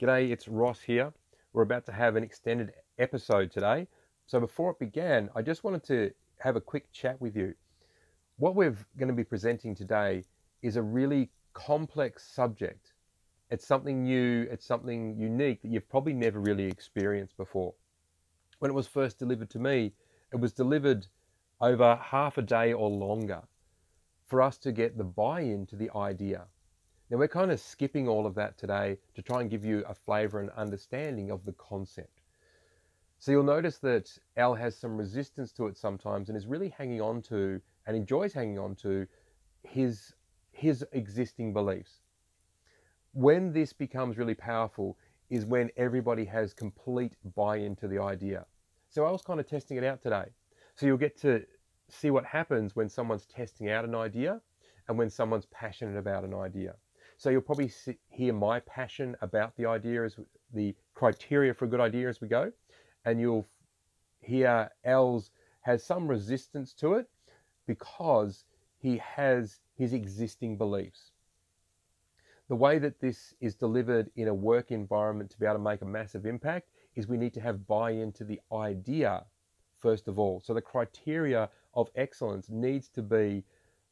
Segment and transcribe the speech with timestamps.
[0.00, 1.12] G'day, it's Ross here.
[1.52, 3.86] We're about to have an extended episode today.
[4.26, 7.52] So before it began, I just wanted to have a quick chat with you.
[8.38, 10.24] What we're going to be presenting today
[10.62, 12.94] is a really complex subject.
[13.50, 17.74] It's something new, it's something unique that you've probably never really experienced before.
[18.58, 19.92] When it was first delivered to me,
[20.32, 21.08] it was delivered
[21.60, 23.42] over half a day or longer
[24.28, 26.46] for us to get the buy in to the idea.
[27.10, 29.94] Now, we're kind of skipping all of that today to try and give you a
[29.94, 32.20] flavor and understanding of the concept.
[33.18, 37.00] So you'll notice that Al has some resistance to it sometimes and is really hanging
[37.00, 39.08] on to and enjoys hanging on to
[39.64, 40.14] his,
[40.52, 42.00] his existing beliefs.
[43.12, 44.96] When this becomes really powerful
[45.30, 48.46] is when everybody has complete buy in to the idea.
[48.88, 50.26] So I was kind of testing it out today.
[50.76, 51.44] So you'll get to
[51.88, 54.40] see what happens when someone's testing out an idea
[54.88, 56.76] and when someone's passionate about an idea.
[57.20, 60.16] So you'll probably see, hear my passion about the idea as
[60.54, 62.50] the criteria for a good idea as we go,
[63.04, 63.46] and you'll
[64.22, 67.10] hear Al's has some resistance to it
[67.66, 68.46] because
[68.78, 71.12] he has his existing beliefs.
[72.48, 75.82] The way that this is delivered in a work environment to be able to make
[75.82, 79.26] a massive impact is we need to have buy into the idea
[79.78, 80.40] first of all.
[80.40, 83.44] So the criteria of excellence needs to be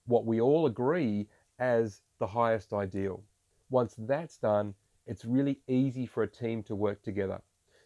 [0.07, 3.23] what we all agree as the highest ideal.
[3.71, 4.75] Once that's done,
[5.07, 7.41] it's really easy for a team to work together.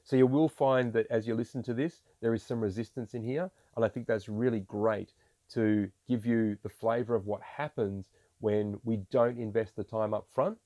[0.04, 3.22] So you will find that as you listen to this, there is some resistance in
[3.22, 3.50] here.
[3.76, 5.12] And I think that's really great
[5.50, 10.26] to give you the flavor of what happens when we don't invest the time up
[10.34, 10.58] front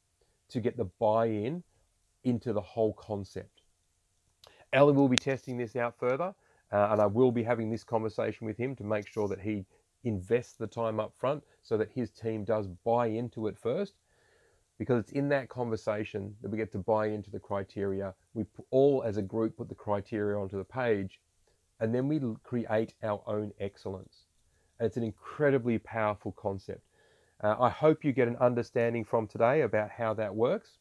[0.48, 1.62] to get the buy in
[2.24, 3.62] into the whole concept.
[4.72, 6.34] Ellie will be testing this out further,
[6.72, 9.66] uh, and I will be having this conversation with him to make sure that he
[10.06, 13.94] invests the time up front so that his team does buy into it first
[14.78, 18.14] because it's in that conversation that we get to buy into the criteria.
[18.34, 21.20] We all, as a group, put the criteria onto the page,
[21.80, 24.26] and then we create our own excellence.
[24.78, 26.82] And it's an incredibly powerful concept.
[27.42, 30.78] Uh, I hope you get an understanding from today about how that works.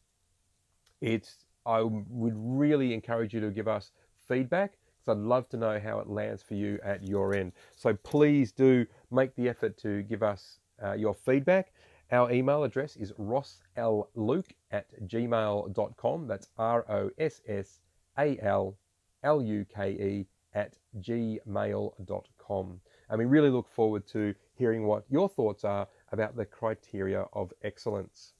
[1.00, 3.90] It's I would really encourage you to give us
[4.28, 7.52] feedback because I'd love to know how it lands for you at your end.
[7.76, 11.72] So please do make the effort to give us uh, your feedback.
[12.12, 16.28] Our email address is rossalluke at gmail.com.
[16.28, 17.80] That's R O S S
[18.18, 18.76] A L
[19.22, 22.80] L U K E at gmail.com.
[23.08, 27.52] And we really look forward to hearing what your thoughts are about the criteria of
[27.62, 28.32] excellence.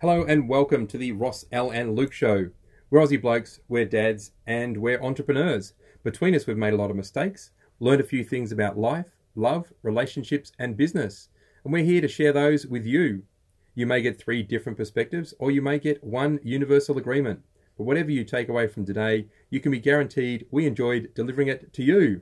[0.00, 2.50] Hello and welcome to the Ross Al and Luke Show.
[2.90, 5.72] We're Aussie blokes, we're dads, and we're entrepreneurs.
[6.04, 7.50] Between us, we've made a lot of mistakes,
[7.80, 11.30] learned a few things about life, love, relationships, and business.
[11.64, 13.22] And we're here to share those with you.
[13.74, 17.40] You may get three different perspectives, or you may get one universal agreement.
[17.78, 21.72] But whatever you take away from today, you can be guaranteed we enjoyed delivering it
[21.72, 22.20] to you.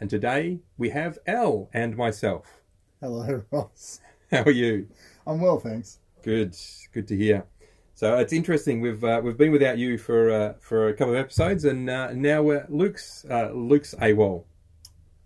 [0.00, 2.62] And today we have Al and myself.
[3.00, 4.00] Hello, Ross.
[4.32, 4.88] How are you?
[5.24, 6.00] I'm well, thanks.
[6.22, 6.56] Good,
[6.92, 7.46] good to hear.
[7.96, 8.80] So it's interesting.
[8.80, 12.12] We've uh, we've been without you for uh, for a couple of episodes, and uh,
[12.12, 14.44] now we're Luke's uh, Luke's AWOL.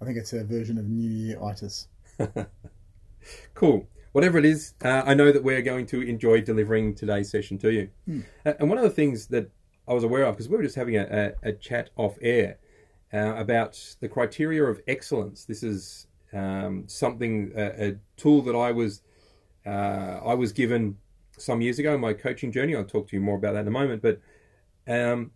[0.03, 1.89] I think it's a version of New Year itis.
[3.55, 3.89] cool.
[4.13, 7.73] Whatever it is, uh, I know that we're going to enjoy delivering today's session to
[7.73, 7.89] you.
[8.45, 9.51] Uh, and one of the things that
[9.87, 12.59] I was aware of, because we were just having a, a, a chat off air
[13.13, 15.45] uh, about the criteria of excellence.
[15.45, 19.03] This is um, something, a, a, tool that I was
[19.67, 20.97] uh, I was given
[21.41, 22.75] some years ago in my coaching journey.
[22.75, 24.03] I'll talk to you more about that in a moment.
[24.03, 24.21] But
[24.87, 25.33] um,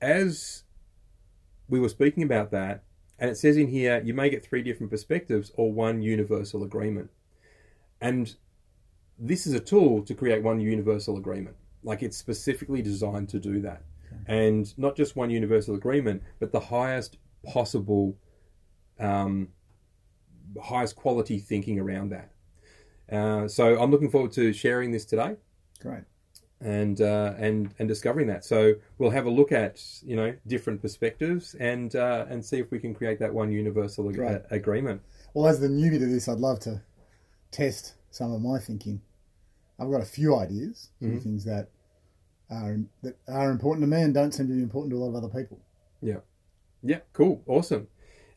[0.00, 0.64] as
[1.68, 2.84] we were speaking about that,
[3.18, 7.10] and it says in here, you may get three different perspectives or one universal agreement.
[8.00, 8.34] And
[9.18, 11.56] this is a tool to create one universal agreement.
[11.82, 13.82] Like it's specifically designed to do that.
[14.06, 14.22] Okay.
[14.26, 18.16] And not just one universal agreement, but the highest possible,
[18.98, 19.48] um,
[20.62, 22.33] highest quality thinking around that.
[23.10, 25.36] Uh, so I'm looking forward to sharing this today.
[25.80, 26.04] Great.
[26.60, 28.44] And uh, and and discovering that.
[28.44, 32.70] So we'll have a look at you know different perspectives and uh, and see if
[32.70, 35.02] we can create that one universal ag- agreement.
[35.34, 36.80] Well, as the newbie to this, I'd love to
[37.50, 39.02] test some of my thinking.
[39.78, 41.18] I've got a few ideas, mm-hmm.
[41.18, 41.68] things that
[42.50, 45.08] are that are important to me and don't seem to be important to a lot
[45.08, 45.60] of other people.
[46.00, 46.20] Yeah,
[46.82, 47.88] yeah, cool, awesome.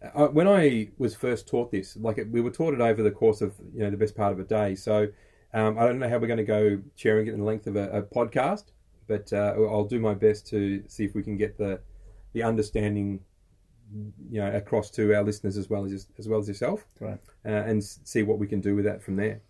[0.02, 3.12] Uh, when I was first taught this, like it, we were taught it over the
[3.12, 4.76] course of you know the best part of a day.
[4.76, 5.08] So
[5.54, 7.76] um, I don't know how we're going to go sharing it in the length of
[7.76, 8.66] a, a podcast,
[9.08, 11.80] but uh, I'll do my best to see if we can get the
[12.34, 13.22] the understanding
[14.30, 17.20] you know across to our listeners as well as as well as yourself, right?
[17.46, 19.42] Uh, and see what we can do with that from there.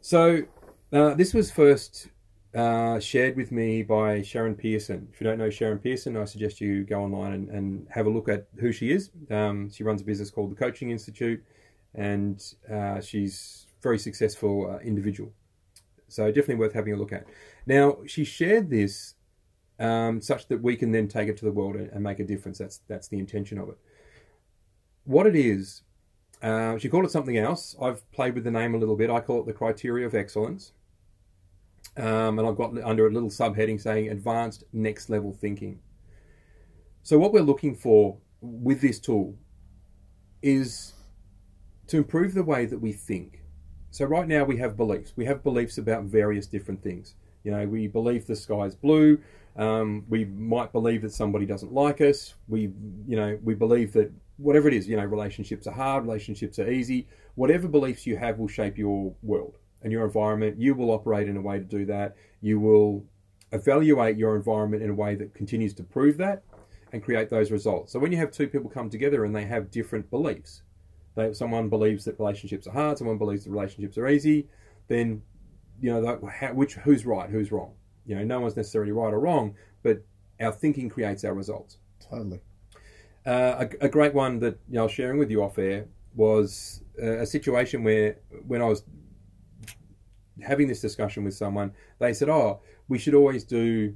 [0.00, 0.42] So
[0.92, 2.08] uh, this was first
[2.54, 5.08] uh, shared with me by Sharon Pearson.
[5.12, 8.10] If you don't know Sharon Pearson, I suggest you go online and, and have a
[8.10, 9.10] look at who she is.
[9.30, 11.42] Um, she runs a business called the Coaching Institute,
[11.94, 15.32] and uh, she's a very successful uh, individual.
[16.08, 17.26] So definitely worth having a look at.
[17.66, 19.14] Now she shared this
[19.80, 22.24] um, such that we can then take it to the world and, and, make a
[22.24, 22.58] difference.
[22.58, 23.78] That's that's the intention of it.
[25.04, 25.82] What it is,
[26.40, 27.74] uh, she called it something else.
[27.82, 29.10] I've played with the name a little bit.
[29.10, 30.72] I call it the criteria of excellence.
[31.96, 35.78] Um, and I've got under a little subheading saying advanced next level thinking.
[37.02, 39.36] So, what we're looking for with this tool
[40.42, 40.94] is
[41.86, 43.42] to improve the way that we think.
[43.90, 45.12] So, right now we have beliefs.
[45.14, 47.14] We have beliefs about various different things.
[47.44, 49.20] You know, we believe the sky is blue.
[49.56, 52.34] Um, we might believe that somebody doesn't like us.
[52.48, 52.72] We,
[53.06, 56.68] you know, we believe that whatever it is, you know, relationships are hard, relationships are
[56.68, 57.06] easy.
[57.36, 60.58] Whatever beliefs you have will shape your world and your environment.
[60.58, 62.16] You will operate in a way to do that.
[62.40, 63.04] You will
[63.52, 66.42] evaluate your environment in a way that continues to prove that
[66.92, 67.92] and create those results.
[67.92, 70.62] So when you have two people come together and they have different beliefs,
[71.14, 74.48] they, someone believes that relationships are hard, someone believes that relationships are easy,
[74.88, 75.22] then
[75.80, 77.74] you know that, how, which who's right, who's wrong.
[78.06, 80.02] You know, no one's necessarily right or wrong, but
[80.40, 81.78] our thinking creates our results.
[82.00, 82.40] Totally.
[83.26, 85.86] Uh, a, a, great one that you know, I was sharing with you off air
[86.14, 88.84] was uh, a situation where when I was
[90.42, 93.94] having this discussion with someone, they said, "Oh, we should always do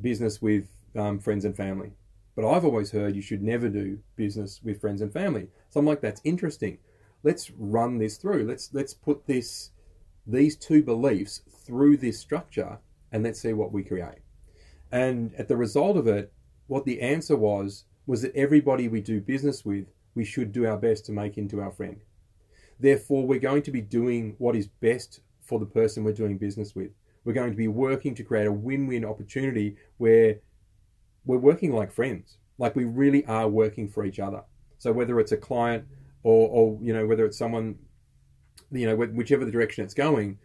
[0.00, 1.92] business with um, friends and family."
[2.34, 5.48] But I've always heard you should never do business with friends and family.
[5.70, 6.78] So I'm like, that's interesting.
[7.22, 8.44] Let's run this through.
[8.44, 9.70] Let's let's put this
[10.26, 12.78] these two beliefs through this structure
[13.12, 14.18] and let's see what we create.
[14.90, 16.32] And at the result of it,
[16.66, 20.76] what the answer was was that everybody we do business with, we should do our
[20.76, 22.00] best to make into our friend.
[22.78, 26.74] Therefore, we're going to be doing what is best for the person we're doing business
[26.74, 26.90] with.
[27.24, 30.36] We're going to be working to create a win win opportunity where
[31.24, 34.42] we're working like friends, like we really are working for each other.
[34.78, 35.86] So whether it's a client
[36.22, 37.76] or, or you know, whether it's someone,
[38.70, 40.38] you know, whichever the direction it's going,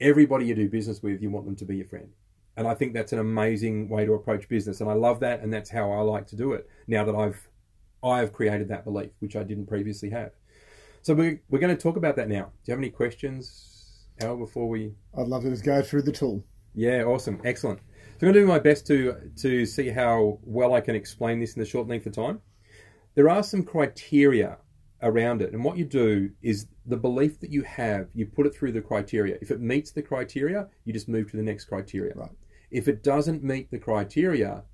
[0.00, 2.08] everybody you do business with, you want them to be your friend.
[2.56, 4.80] And I think that's an amazing way to approach business.
[4.80, 5.40] And I love that.
[5.40, 7.48] And that's how I like to do it now that I've,
[8.02, 10.30] I've created that belief, which I didn't previously have.
[11.02, 12.44] So we're, we're going to talk about that now.
[12.44, 13.73] Do you have any questions,
[14.20, 14.94] Al, before we.
[15.16, 16.44] I'd love to just go through the tool.
[16.74, 17.40] Yeah, awesome.
[17.44, 17.80] Excellent.
[18.18, 21.40] So I'm going to do my best to, to see how well I can explain
[21.40, 22.40] this in the short length of time.
[23.14, 24.58] There are some criteria
[25.02, 25.52] around it.
[25.52, 28.80] And what you do is the belief that you have, you put it through the
[28.80, 29.36] criteria.
[29.40, 32.14] If it meets the criteria, you just move to the next criteria.
[32.14, 32.30] Right.
[32.70, 34.64] If it doesn't meet the criteria,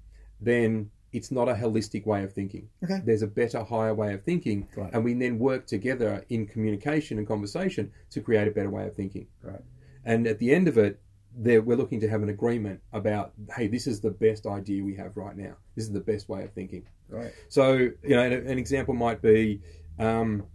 [0.41, 2.69] then it's not a holistic way of thinking.
[2.85, 3.01] Okay.
[3.05, 4.91] There's a better, higher way of thinking, right.
[4.93, 8.95] and we then work together in communication and conversation to create a better way of
[8.95, 9.27] thinking.
[9.43, 9.63] Right.
[10.05, 11.01] And at the end of it,
[11.35, 15.17] we're looking to have an agreement about, hey, this is the best idea we have
[15.17, 15.55] right now.
[15.77, 16.87] This is the best way of thinking.
[17.09, 17.33] Right.
[17.49, 19.61] So, you know, an, an example might be
[19.99, 20.47] um,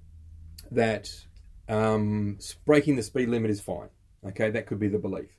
[0.72, 1.10] that
[1.70, 3.90] um, breaking the speed limit is fine.
[4.28, 5.30] Okay, that could be the belief.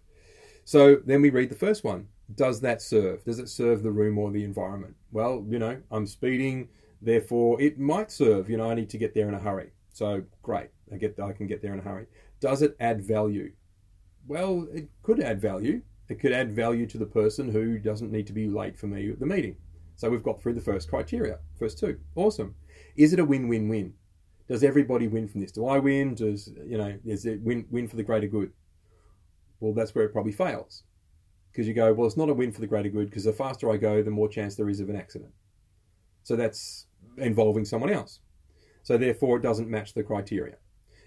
[0.65, 3.25] So then we read the first one does that serve?
[3.25, 4.97] Does it serve the room or the environment?
[5.13, 6.69] Well, you know, I'm speeding,
[7.01, 8.51] therefore it might serve.
[8.51, 9.71] You know, I need to get there in a hurry.
[9.93, 12.07] So great, I get I can get there in a hurry.
[12.41, 13.53] Does it add value?
[14.27, 15.83] Well, it could add value.
[16.09, 19.11] It could add value to the person who doesn't need to be late for me
[19.11, 19.57] at the meeting.
[19.97, 21.99] So we've got through the first criteria, first two.
[22.17, 22.55] Awesome.
[22.97, 23.95] Is it a win-win-win?
[24.49, 25.53] Does everybody win from this?
[25.53, 26.15] Do I win?
[26.15, 26.99] Does you know?
[27.05, 28.53] Is it win win for the greater good?
[29.61, 30.83] Well, that's where it probably fails
[31.57, 33.71] because you go, well, it's not a win for the greater good because the faster
[33.71, 35.33] I go, the more chance there is of an accident.
[36.23, 36.87] So that's
[37.17, 38.21] involving someone else.
[38.83, 40.57] So therefore, it doesn't match the criteria,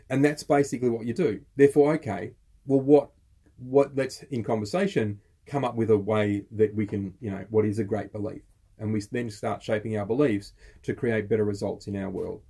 [0.10, 1.42] and that's basically what you do.
[1.56, 2.32] Therefore, okay,
[2.66, 3.12] well, what
[3.58, 7.66] what let's in conversation come up with a way that we can, you know, what
[7.66, 8.42] is a great belief,
[8.80, 12.42] and we then start shaping our beliefs to create better results in our world.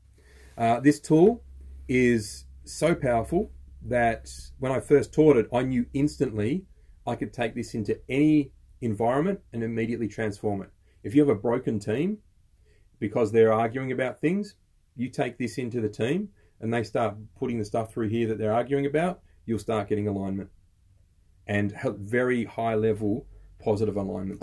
[0.57, 1.43] Uh, this tool
[1.89, 3.51] is so powerful
[3.85, 6.65] that when I first taught it, I knew instantly
[7.09, 8.51] I could take this into any
[8.81, 10.69] environment and immediately transform it.
[11.03, 12.19] If you have a broken team
[12.99, 14.53] because they're arguing about things,
[14.95, 16.29] you take this into the team
[16.61, 20.07] and they start putting the stuff through here that they're arguing about, you'll start getting
[20.07, 20.49] alignment
[21.47, 23.25] and very high level
[23.59, 24.39] positive alignment.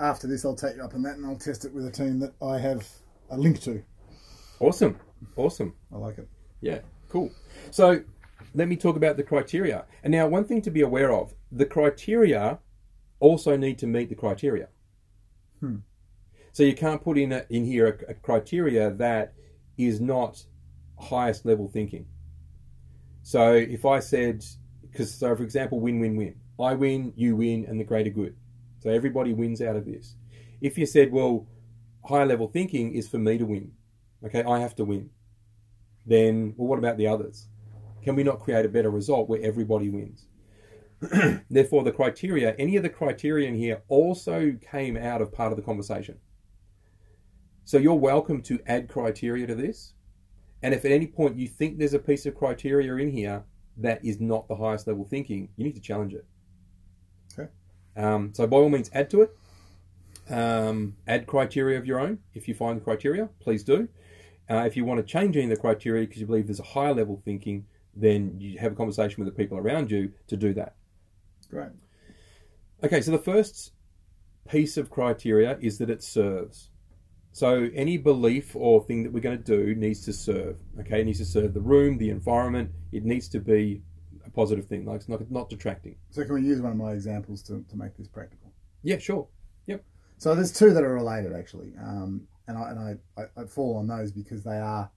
[0.00, 2.18] after this, I'll take you up on that and I'll test it with a team
[2.18, 2.88] that I have
[3.30, 3.82] a link to.
[4.58, 4.98] Awesome.
[5.36, 5.74] Awesome.
[5.94, 6.28] I like it.
[6.60, 7.30] Yeah, cool.
[7.70, 8.02] So
[8.54, 9.84] let me talk about the criteria.
[10.02, 12.58] And now, one thing to be aware of the criteria
[13.18, 14.68] also need to meet the criteria.
[15.60, 15.76] Hmm.
[16.52, 19.34] So you can't put in a, in here a, a, criteria that
[19.78, 20.44] is not
[20.98, 22.06] highest level thinking.
[23.22, 24.44] So if I said,
[24.82, 28.36] because so for example, win win win, I win, you win, and the greater good.
[28.80, 30.16] So everybody wins out of this.
[30.60, 31.46] If you said, well,
[32.04, 33.72] higher level thinking is for me to win,
[34.24, 35.10] okay, I have to win,
[36.06, 37.48] then, well, what about the others?
[38.02, 40.26] Can we not create a better result where everybody wins?
[41.50, 45.56] Therefore, the criteria, any of the criteria in here also came out of part of
[45.56, 46.18] the conversation.
[47.64, 49.94] So you're welcome to add criteria to this.
[50.62, 53.44] And if at any point you think there's a piece of criteria in here
[53.78, 56.26] that is not the highest level thinking, you need to challenge it.
[57.32, 57.48] Okay.
[57.96, 59.36] Um, so by all means, add to it.
[60.28, 62.18] Um, add criteria of your own.
[62.34, 63.88] If you find the criteria, please do.
[64.50, 66.64] Uh, if you want to change any of the criteria because you believe there's a
[66.64, 67.64] higher level thinking,
[67.94, 70.74] then you have a conversation with the people around you to do that.
[71.50, 71.70] Great.
[72.82, 73.72] Okay, so the first
[74.48, 76.70] piece of criteria is that it serves.
[77.32, 80.58] So any belief or thing that we're going to do needs to serve.
[80.80, 82.70] Okay, it needs to serve the room, the environment.
[82.90, 83.82] It needs to be
[84.26, 85.96] a positive thing, like it's not not detracting.
[86.10, 88.52] So can we use one of my examples to, to make this practical?
[88.82, 89.28] Yeah, sure.
[89.66, 89.84] Yep.
[90.18, 93.76] So there's two that are related actually, um, and I and I, I, I fall
[93.76, 94.90] on those because they are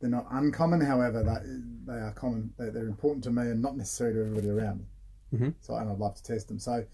[0.00, 0.80] they're not uncommon.
[0.80, 1.42] However, that
[1.86, 2.52] they are common.
[2.58, 4.84] They're, they're important to me and not necessarily to everybody around me.
[5.34, 5.54] Mhm.
[5.60, 6.58] So and I'd love to test them.
[6.58, 6.84] So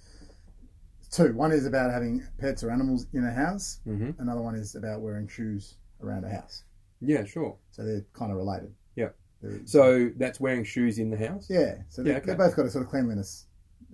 [1.10, 1.32] two.
[1.34, 3.80] One is about having pets or animals in a house.
[3.84, 6.64] hmm Another one is about wearing shoes around a house.
[7.00, 7.56] Yeah, sure.
[7.70, 8.74] So they're kind of related.
[8.96, 9.08] Yeah.
[9.42, 11.48] They're- So that's wearing shoes in the house.
[11.50, 11.82] yeah.
[11.88, 12.26] So they, Yeah, okay.
[12.26, 13.46] they've both got a sort of cleanliness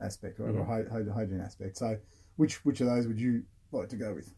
[0.03, 0.67] aspect or, Mhm.
[0.67, 1.77] hy- hygiene aspect.
[1.79, 1.97] So
[2.37, 4.35] which which of those would you like to go with?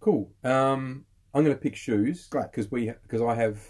[0.00, 0.32] Cool.
[0.44, 2.26] Um, I'm going to pick shoes.
[2.28, 2.50] Great.
[2.50, 3.60] Because we because I have,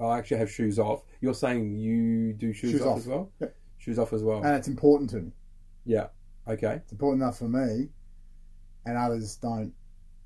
[0.00, 1.04] I actually have shoes off.
[1.20, 2.98] You're saying you do shoes, Shoes off, off.
[2.98, 3.32] as well.
[3.40, 3.56] Yep.
[3.86, 4.38] Shoes off as well.
[4.42, 5.32] And it's important to me.
[5.84, 6.08] yeah.
[6.48, 6.74] Okay.
[6.82, 7.88] It's important enough for me,
[8.84, 9.72] and others don't.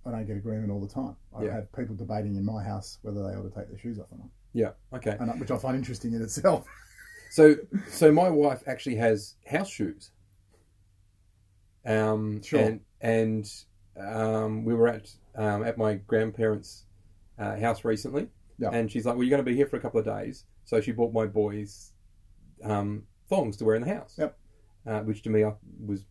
[0.07, 1.14] I don't get agreement all the time.
[1.37, 1.55] I Yeah.
[1.57, 4.17] have people debating in my house whether they ought to take their shoes off or
[4.19, 4.71] not, Yeah.
[4.95, 5.14] Okay.
[5.21, 6.67] and, I- which I find interesting in itself.
[7.33, 7.55] So,
[7.88, 10.11] so my wife actually has house shoes.
[11.87, 12.59] Um, Sure.
[12.61, 13.52] And and
[13.97, 16.87] um, we were at um, at my grandparents'
[17.38, 18.71] uh, house recently, Yeah.
[18.73, 20.81] and she's like, "Well, you're going to be here for a couple of days," so
[20.81, 21.93] she bought my boys
[22.64, 24.16] um, thongs to wear in the house.
[24.18, 24.37] Yep.
[24.87, 25.52] Uh, which to me I,
[25.87, 26.04] was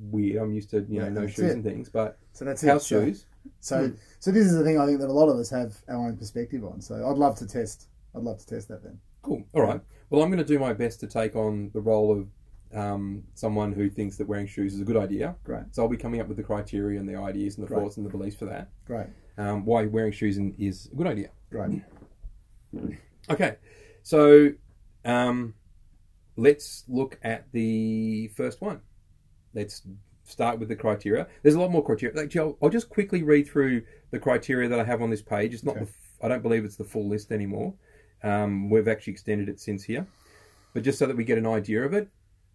[0.00, 0.42] weird.
[0.42, 1.52] I'm used to you know Yeah, no shoes it.
[1.52, 2.68] and things, but So that's it.
[2.68, 3.26] house So- shoes.
[3.58, 3.94] So, Hmm.
[4.20, 6.16] so this is the thing I think that a lot of us have our own
[6.16, 6.80] perspective on.
[6.80, 7.88] So I'd love to test.
[8.14, 8.98] I'd love to test that then.
[9.22, 9.42] Cool.
[9.52, 9.80] All right.
[10.10, 12.28] Well, I'm going to do my best to take on the role of
[12.72, 15.34] um, someone who thinks that wearing shoes is a good idea.
[15.44, 17.80] Great, So I'll be coming up with the criteria and the ideas and the Great.
[17.80, 18.70] thoughts and the beliefs for that.
[18.86, 21.30] great, Um, why wearing shoes in, is a good idea.
[21.50, 21.82] great.
[23.30, 23.56] Okay.
[24.02, 24.50] So
[25.04, 25.54] um,
[26.36, 28.80] let's look at the first one.
[29.54, 29.82] Let's
[30.24, 31.26] start with the criteria.
[31.42, 32.20] There's a lot more criteria.
[32.22, 35.54] Actually, I'll, I'll just quickly read through the criteria that I have on this page.
[35.54, 35.76] It's not.
[35.76, 35.84] Okay.
[35.84, 37.74] The, I don't believe it's the full list anymore.
[38.22, 40.06] Um, we've actually extended it since here,
[40.74, 42.08] but just so that we get an idea of it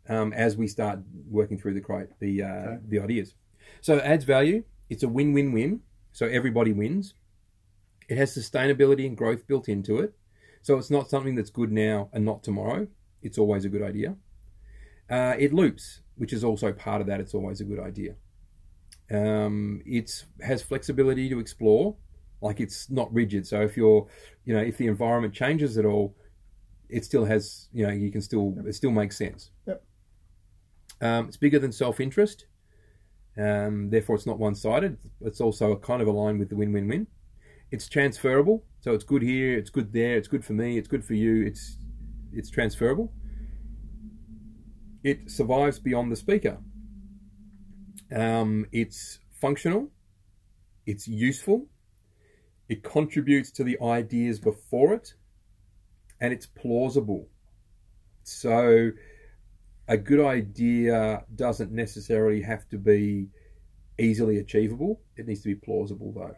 [0.08, 2.78] um, as we start working through the the uh, Okay.
[2.88, 3.36] the ideas.
[3.82, 4.64] So it adds value.
[4.90, 5.82] It's a win-win-win.
[6.14, 7.14] So everybody wins.
[8.08, 10.14] It has sustainability and growth built into it.
[10.62, 12.88] So it's not something that's good now and not tomorrow.
[13.22, 14.16] It's always a good idea.
[15.10, 17.20] Uh, it loops, which is also part of that.
[17.20, 18.16] It's always a good idea.
[19.10, 21.96] Um, it has flexibility to explore,
[22.42, 23.48] like it's not rigid.
[23.48, 24.08] So if you're,
[24.46, 26.16] you know, if the environment changes at all,
[26.90, 29.52] it still has, you know, you can still, it still makes sense.
[29.66, 29.84] Yep.
[31.02, 32.48] Um, it's bigger than self-interest.
[33.38, 34.98] Um, therefore, it's not one-sided.
[35.22, 37.08] It's also kind of aligned with the win-win-win.
[37.70, 41.04] It's transferable, so it's good here, it's good there, it's good for me, it's good
[41.04, 41.46] for you.
[41.46, 41.78] It's
[42.32, 43.12] it's transferable.
[45.04, 46.58] It survives beyond the speaker.
[48.14, 49.90] Um, it's functional.
[50.86, 51.68] It's useful.
[52.70, 55.14] It contributes to the ideas before it,
[56.20, 57.28] and it's plausible.
[58.24, 58.92] So,
[59.88, 63.30] a good idea doesn't necessarily have to be
[63.98, 65.02] easily achievable.
[65.16, 66.36] It needs to be plausible, though.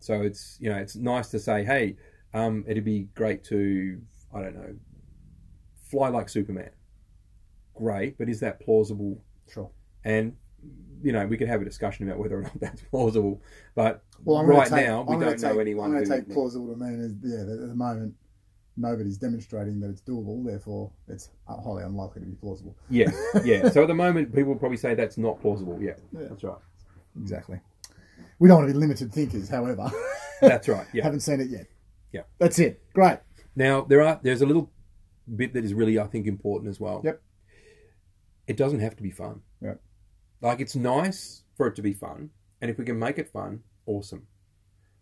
[0.00, 1.96] So it's you know it's nice to say, hey,
[2.34, 4.00] um, it'd be great to
[4.34, 4.74] I don't know,
[5.90, 6.70] fly like Superman.
[7.74, 9.22] Great, but is that plausible?
[9.52, 9.70] Sure.
[10.04, 10.36] And
[11.02, 13.42] you know we could have a discussion about whether or not that's plausible.
[13.74, 16.30] But Well, I'm right take, now we I'm don't know anyone I'm going to take
[16.32, 17.44] plausible to mean as yeah.
[17.44, 18.14] that At the moment,
[18.76, 20.44] nobody's demonstrating that it's doable.
[20.44, 22.76] Therefore, it's highly unlikely to be plausible.
[22.88, 23.10] Yeah,
[23.44, 23.68] yeah.
[23.70, 25.78] So at the moment, people probably say that's not plausible.
[25.80, 26.28] Yeah, Yeah.
[26.28, 26.58] that's right.
[27.20, 27.60] Exactly.
[28.38, 29.90] We don't want to be limited thinkers, however.
[30.40, 30.86] That's right.
[30.94, 31.02] Yeah.
[31.04, 31.66] Haven't seen it yet.
[32.12, 32.22] Yeah.
[32.38, 32.82] That's it.
[32.94, 33.18] Great.
[33.56, 34.70] Now there are there's a little
[35.36, 37.00] bit that is really I think important as well.
[37.04, 37.20] Yep.
[38.46, 39.40] It doesn't have to be fun.
[39.60, 39.80] Yep.
[40.40, 43.60] Like it's nice for it to be fun, and if we can make it fun,
[43.86, 44.26] awesome.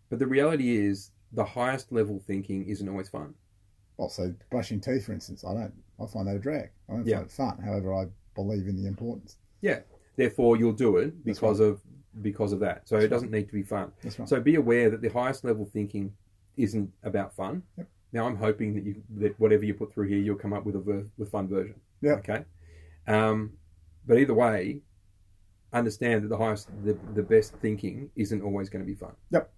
[0.09, 3.33] But the reality is, the highest level thinking isn't always fun.
[3.97, 5.73] Also, brushing teeth, for instance, I don't.
[6.01, 6.69] I find that a drag.
[6.89, 7.17] I don't Yeah.
[7.17, 7.57] find it fun.
[7.59, 9.37] However, I believe in the importance.
[9.61, 9.81] Yeah.
[10.15, 11.81] Therefore, you'll do it because of
[12.21, 12.87] because of that.
[12.87, 13.91] So it doesn't need to be fun.
[14.01, 14.27] That's right.
[14.27, 16.11] So be aware that the highest level thinking
[16.57, 17.63] isn't about fun.
[17.77, 17.87] Yep.
[18.11, 20.75] Now I'm hoping that you that whatever you put through here, you'll come up with
[20.75, 21.75] a ver- with fun version.
[22.01, 22.13] Yeah.
[22.13, 22.43] Okay.
[23.07, 23.53] Um,
[24.05, 24.81] but either way,
[25.73, 29.13] understand that the highest, the, the best thinking isn't always going to be fun.
[29.31, 29.51] Yep.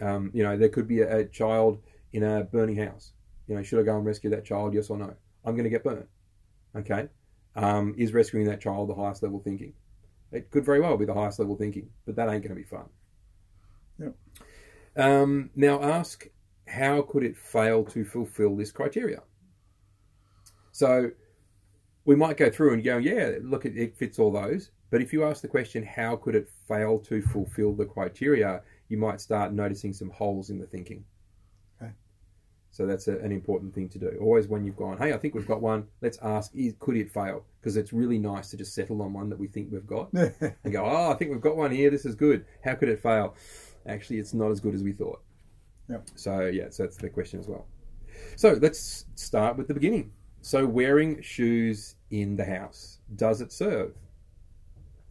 [0.00, 1.78] Um, you know, there could be a, a child
[2.12, 3.12] in a burning house.
[3.46, 4.74] You know, should I go and rescue that child?
[4.74, 5.14] Yes or no?
[5.44, 6.08] I'm going to get burnt.
[6.76, 7.08] Okay.
[7.54, 9.72] Um, is rescuing that child the highest level thinking?
[10.32, 12.64] It could very well be the highest level thinking, but that ain't going to be
[12.64, 12.86] fun.
[13.98, 14.14] Yep.
[14.96, 16.26] Um, now ask,
[16.66, 19.22] how could it fail to fulfill this criteria?
[20.72, 21.10] So
[22.04, 24.70] we might go through and go, yeah, look, it, it fits all those.
[24.90, 28.98] But if you ask the question, how could it fail to fulfill the criteria, you
[28.98, 31.04] might start noticing some holes in the thinking.
[31.80, 31.92] Okay.
[32.70, 34.18] So that's a, an important thing to do.
[34.20, 37.10] Always when you've gone, hey, I think we've got one, let's ask, is, could it
[37.10, 37.44] fail?
[37.60, 40.72] Because it's really nice to just settle on one that we think we've got and
[40.72, 41.90] go, oh, I think we've got one here.
[41.90, 42.44] This is good.
[42.64, 43.34] How could it fail?
[43.86, 45.22] Actually, it's not as good as we thought.
[45.88, 46.08] Yep.
[46.14, 47.66] So yeah, so that's the question as well.
[48.36, 50.12] So let's start with the beginning.
[50.40, 53.94] So wearing shoes in the house does it serve,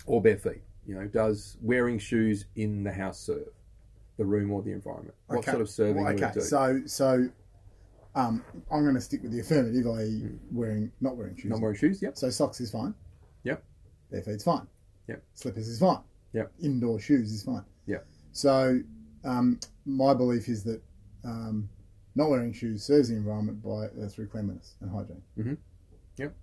[0.05, 0.61] or bare feet?
[0.85, 3.49] You know, does wearing shoes in the house serve
[4.17, 5.13] the room or the environment?
[5.27, 5.51] What Okay.
[5.51, 7.27] sort of serving Well, would okay, so so
[8.15, 11.51] um, I'm going to stick with the affirmative, i.e., wearing not wearing shoes.
[11.51, 12.01] Not wearing shoes?
[12.01, 12.17] Yep.
[12.17, 12.93] So socks is fine.
[13.43, 13.61] Yep.
[14.11, 14.67] Bare feet's fine.
[15.09, 15.21] Yep.
[15.33, 15.99] Slippers is fine.
[16.33, 16.51] Yep.
[16.61, 17.63] Indoor shoes is fine.
[17.87, 18.07] Yep.
[18.31, 18.79] So
[19.25, 20.81] um, my belief is that
[21.23, 21.69] um,
[22.15, 25.57] not wearing shoes serves the environment by uh, through cleanliness and hygiene.
[26.17, 26.35] Yep.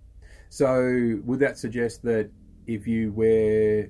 [0.49, 2.29] So would that suggest that
[2.67, 3.89] if you wear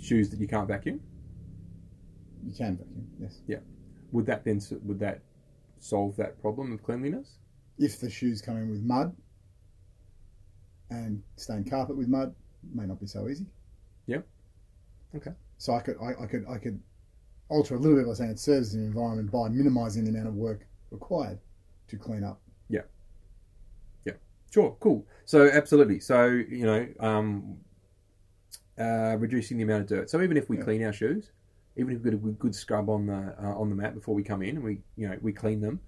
[0.00, 1.00] shoes that you can't vacuum,
[2.46, 3.40] You can vacuum, yes.
[4.12, 5.20] would that then would that
[5.78, 7.38] solve that problem of cleanliness?
[7.78, 9.14] If the shoes come in with mud
[10.90, 12.34] and stained carpet with mud,
[12.72, 13.46] may not be so easy.
[14.06, 14.26] Yep.
[15.16, 15.32] Okay.
[15.58, 16.80] So I could I, I could I could
[17.48, 20.34] alter a little bit by saying it serves the environment by minimising the amount of
[20.34, 21.38] work required
[21.88, 22.40] to clean up.
[22.68, 22.82] Yeah.
[24.04, 24.14] Yeah.
[24.50, 25.06] Sure, cool.
[25.24, 26.00] So absolutely.
[26.00, 27.56] So you know, um,
[28.78, 30.10] uh, reducing the amount of dirt.
[30.10, 30.64] So even if we Yeah.
[30.64, 31.30] clean our shoes,
[31.76, 34.14] even if we get a good, good scrub on the uh, on the mat before
[34.14, 35.80] we come in, and we you know we clean them,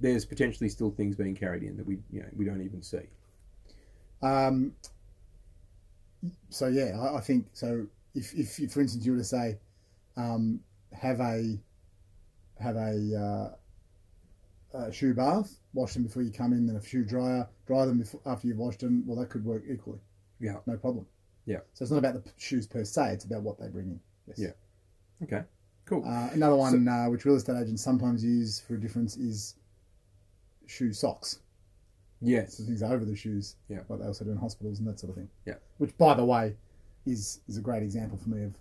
[0.00, 3.06] there's potentially still things being carried in that we you know we don't even see.
[4.22, 4.72] Um,
[6.48, 7.86] so yeah, I, I think so.
[8.14, 9.58] If, if, if, for instance, you were to say,
[10.16, 10.60] um,
[10.94, 11.58] have a
[12.60, 13.56] have a,
[14.74, 17.84] uh, a shoe bath, wash them before you come in, then a shoe dryer, dry
[17.84, 19.04] them before, after you've washed them.
[19.06, 19.98] Well, that could work equally.
[20.40, 20.56] Yeah.
[20.66, 21.06] no problem.
[21.46, 21.58] Yeah.
[21.74, 24.00] So it's not about the shoes per se; it's about what they bring in.
[24.26, 24.38] Yes.
[24.38, 24.52] Yeah.
[25.22, 25.44] Okay,
[25.84, 26.04] cool.
[26.06, 29.56] Uh, another one uh, which real estate agents sometimes use for a difference is
[30.66, 31.40] shoe socks.
[32.20, 32.56] yes.
[32.58, 33.56] So things over the shoes.
[33.68, 33.80] Yeah.
[33.88, 35.28] Like they also do in hospitals and that sort of thing.
[35.46, 35.54] Yeah.
[35.78, 36.56] Which, by the way,
[37.06, 38.54] is is a great example for me of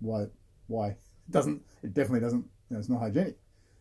[0.00, 0.26] why
[0.66, 0.96] why
[1.28, 3.36] it doesn't it definitely doesn't you know it's not hygienic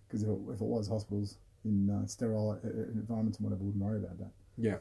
[0.07, 3.67] because if it, if it was hospitals in uh, sterile uh, environments and whatever, we
[3.69, 4.31] wouldn't worry about that.
[4.57, 4.77] Yeah.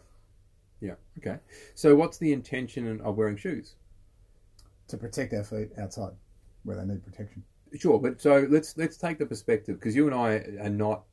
[0.80, 0.94] Yeah.
[1.18, 1.38] Okay.
[1.74, 3.74] So what's the intention of wearing shoes?
[4.88, 6.12] To protect our feet outside
[6.64, 7.42] where they need protection.
[7.78, 11.04] Sure, but so let's let's take the perspective because you and I are not,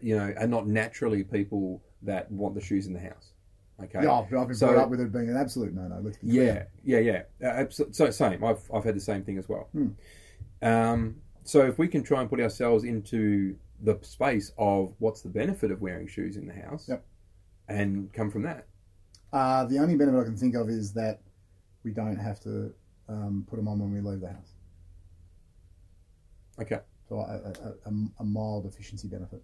[0.00, 3.32] you know, are not naturally people that want the shoes in the house.
[3.84, 4.00] Okay.
[4.02, 6.00] Yeah, I've, been So- brought up with it being an absolute no no.
[6.02, 7.00] Let's be Yeah, clear.
[7.02, 7.48] yeah, yeah.
[7.48, 8.42] Uh, so same.
[8.42, 9.68] I've I've had the same thing as well.
[9.72, 9.88] Hmm.
[10.62, 15.28] Um, so if we can try and put ourselves into the space of what's the
[15.28, 17.04] benefit of wearing shoes in the house, Yep.
[17.68, 18.66] and come from that.
[19.32, 21.20] Uh, the only benefit I can think of is that
[21.84, 22.72] we don't have to
[23.08, 24.54] um, put them on when we leave the house.
[26.60, 26.80] Okay.
[27.08, 29.42] So a, a, a, a mild efficiency benefit.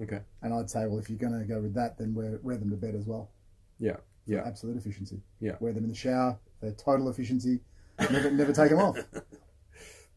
[0.00, 0.20] Okay.
[0.42, 2.70] And I'd say, well, if you're going to go with that, then wear, wear them
[2.70, 3.30] to bed as well.
[3.78, 3.96] Yeah.
[4.26, 4.42] Yeah.
[4.46, 5.20] Absolute efficiency.
[5.40, 5.56] Yeah.
[5.60, 6.38] Wear them in the shower.
[6.60, 7.60] They're total efficiency.
[7.98, 8.96] Never, never take them off.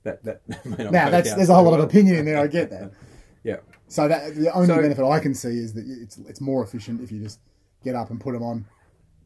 [0.04, 2.38] That that may not Now, that's there's a whole lot of opinion in there.
[2.40, 2.92] I get that.
[3.44, 3.58] Yeah.
[3.88, 7.02] So that the only So- benefit I can see is that it's it's more efficient
[7.02, 7.40] if you just
[7.84, 8.64] get up and put them on,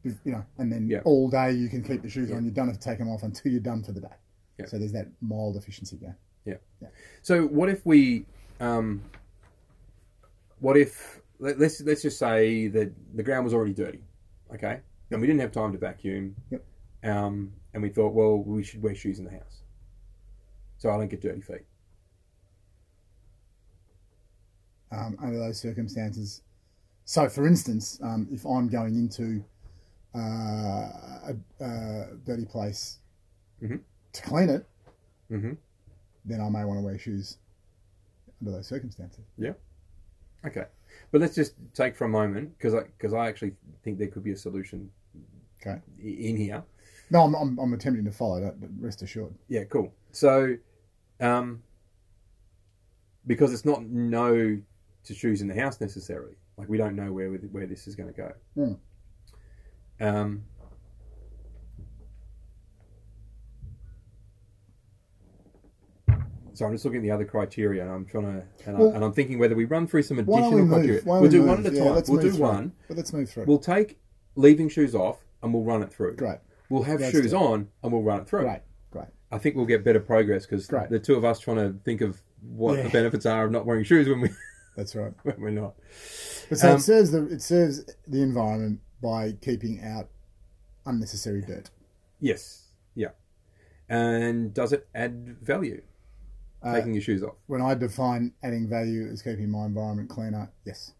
[0.04, 1.00] you know, and then Yeah.
[1.04, 2.36] all day you can keep the shoes Yeah.
[2.36, 2.44] on.
[2.46, 4.16] You don't have to take them off until you're done for the day.
[4.58, 4.64] Yeah.
[4.66, 6.16] So there's that mild efficiency there.
[6.46, 6.88] Yeah.
[7.20, 8.24] So what if we,
[8.60, 9.02] um,
[10.60, 14.02] what if let, let's let's just say that the ground was already dirty,
[14.54, 16.64] okay, and we didn't have time to vacuum, Yep.
[17.04, 19.62] um, and we thought, well, we should wear shoes in the house,
[20.86, 21.62] so I don't get dirty feet.
[24.92, 26.42] um, under those circumstances.
[27.06, 29.44] So, for instance, um, if I'm going into
[30.14, 30.20] uh,
[31.28, 32.98] a, a dirty place
[33.60, 33.80] Mhm.
[34.12, 34.64] to clean it,
[35.30, 35.54] Mm-hmm.
[36.24, 37.38] then I may want to wear shoes
[38.40, 39.24] under those circumstances.
[39.36, 39.54] Yeah.
[40.44, 40.66] Okay.
[41.10, 44.22] But let's just take for a moment because I because I actually think there could
[44.22, 44.88] be a solution
[45.60, 45.80] Okay.
[45.98, 46.62] in here.
[47.10, 49.34] No, I'm, I'm, I'm attempting to follow that, but rest assured.
[49.48, 49.92] Yeah, cool.
[50.12, 50.56] So,
[51.20, 51.62] um,
[53.26, 54.58] because it's not no
[55.04, 56.34] to shoes in the house necessarily.
[56.56, 58.32] Like we don't know where where this is going to go.
[58.56, 58.78] Mm.
[60.00, 60.42] Um,
[66.54, 68.94] so I'm just looking at the other criteria, and I'm trying to, and, Well- I,
[68.96, 70.92] and I'm thinking whether we run through some additional we criteria.
[70.94, 71.06] move?
[71.06, 71.94] We'll we do one at a time.
[71.94, 72.40] let's we'll do through.
[72.40, 72.72] one.
[72.88, 73.44] But let's move through.
[73.44, 73.98] We'll take
[74.36, 76.16] leaving shoes off, and we'll run it through.
[76.16, 76.38] great,
[76.70, 77.36] We'll have Let's shoes it.
[77.36, 78.42] on, and we'll run it through.
[78.44, 78.60] great.
[79.32, 82.20] I think we'll get better progress because the two of us trying to think of
[82.42, 82.84] what Yeah.
[82.84, 84.30] the benefits are of not wearing shoes when we
[84.76, 85.12] That's right.
[85.24, 85.74] when we're not.
[86.48, 90.08] But so Um, it serves the it serves the environment by keeping out
[90.84, 91.70] unnecessary dirt.
[92.20, 92.68] Yes.
[92.94, 93.10] Yeah.
[93.88, 95.82] And does it add value?
[96.62, 97.36] Uh, Taking your shoes off.
[97.46, 100.92] when I define adding value as keeping my environment cleaner, yes.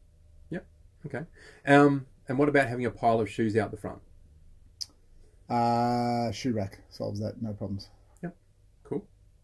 [0.50, 0.66] Yep.
[1.06, 1.24] Okay.
[1.66, 4.00] Um, and what about having a pile of shoes out the front?
[5.48, 7.88] Uh, shoe rack solves that, no problems.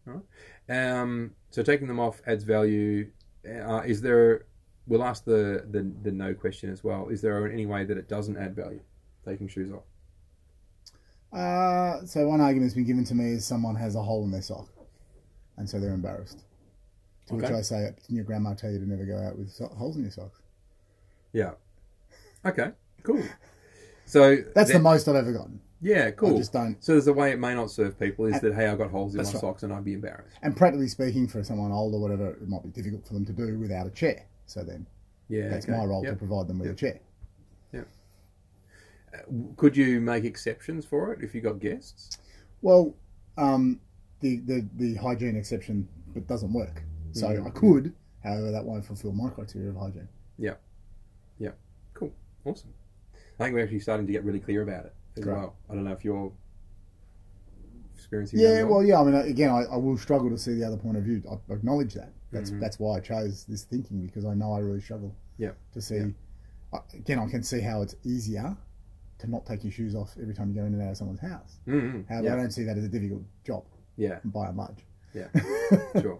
[0.07, 0.21] All
[0.69, 0.99] right.
[0.99, 3.09] Um, so taking them off adds value.
[3.47, 4.45] Uh, is there?
[4.85, 7.07] We'll ask the, the the no question as well.
[7.09, 8.81] Is there any way that it doesn't add value?
[9.25, 9.83] Taking shoes off.
[11.31, 14.31] Uh, so one argument that's been given to me is someone has a hole in
[14.31, 14.67] their sock,
[15.57, 16.43] and so they're embarrassed.
[17.27, 19.67] To which I say, didn't your grandma tell you to never go out with so-
[19.77, 20.41] holes in your socks?
[21.31, 21.51] Yeah.
[22.45, 22.71] Okay.
[23.03, 23.23] Cool.
[24.05, 25.61] So That's then- the most I've ever gotten.
[25.83, 26.11] Yeah.
[26.11, 26.33] Cool.
[26.33, 26.81] I just don't.
[26.83, 29.13] So there's a way it may not serve people is that hey, I got holes
[29.13, 29.39] in my right.
[29.39, 30.37] socks and I'd be embarrassed.
[30.41, 33.33] And practically speaking, for someone old or whatever, it might be difficult for them to
[33.33, 34.25] do without a chair.
[34.45, 34.87] So then
[35.27, 35.77] Yeah, that's okay.
[35.77, 36.99] my role to provide them with a chair.
[37.73, 37.81] Yeah.
[39.57, 42.17] Could you make exceptions for it if you got guests?
[42.61, 42.95] Well,
[43.37, 43.79] um,
[44.21, 46.83] the, the the hygiene exception it doesn't work.
[47.11, 47.45] So Mhm.
[47.45, 47.93] I could,
[48.23, 50.07] however, that won't fulfil my criteria of hygiene.
[50.37, 50.55] Yeah.
[51.37, 51.51] Yeah.
[51.93, 52.11] Cool,
[52.45, 52.73] awesome.
[53.39, 55.33] I think we're actually starting to get really clear about it as Great.
[55.35, 55.55] well.
[55.69, 56.31] I don't know if you're
[57.95, 58.39] experiencing.
[58.39, 58.99] Yeah, well, yeah.
[58.99, 61.21] I mean, again, I, I will struggle to see the other point of view.
[61.29, 62.11] I acknowledge that.
[62.31, 62.59] That's Mhm.
[62.59, 65.15] that's why I chose this thinking because I know I really struggle.
[65.37, 65.51] Yeah.
[65.73, 66.07] To see, Yeah.
[66.73, 68.57] I again, I can see how it's easier
[69.19, 71.19] to not take your shoes off every time you go in and out of someone's
[71.19, 71.59] house.
[71.67, 73.63] Mhm, However, I don't see that as a difficult job
[73.95, 74.83] yeah, by and large.
[75.13, 75.27] yeah,
[76.01, 76.19] sure.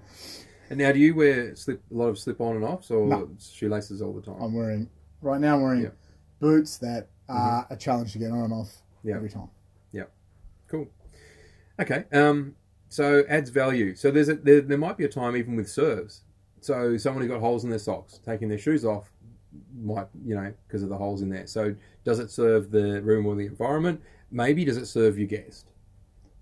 [0.70, 3.30] And now, do you wear slip a lot of slip on and offs or No.
[3.40, 4.40] shoelaces all the time?
[4.42, 4.90] I'm wearing
[5.22, 5.56] right now.
[5.56, 5.90] I'm wearing Yeah.
[6.40, 8.83] boots that are a challenge to get on and off Mm-hmm.
[9.04, 9.16] Yeah.
[9.16, 9.50] every time.
[9.92, 10.06] Yeah,
[10.68, 10.88] cool.
[11.80, 12.06] Okay.
[12.12, 12.56] Um,
[12.90, 13.96] so adds value.
[13.96, 16.22] So there's a, there, there might be a time even with serves.
[16.62, 19.12] So someone who got holes in their socks, taking their shoes off,
[19.80, 21.48] might you know because of the holes in there.
[21.48, 24.02] So does it serve the room or the environment?
[24.32, 25.68] Maybe does it serve your guest?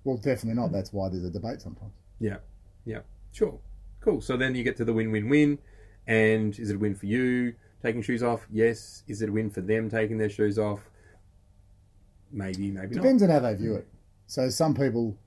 [0.04, 0.72] Well, definitely not.
[0.72, 1.94] That's why there's a debate sometimes.
[2.20, 2.38] Yeah,
[2.86, 3.02] yeah,
[3.34, 3.60] sure.
[4.00, 4.22] Cool.
[4.22, 5.60] So then you get to the win-win-win.
[6.08, 8.48] And is it a win for you taking shoes off?
[8.52, 9.04] Yes.
[9.08, 10.90] Is it a win for them taking their shoes off?
[12.32, 13.02] Maybe, maybe not.
[13.04, 13.88] Depends on how they view it.
[14.28, 15.18] So some people,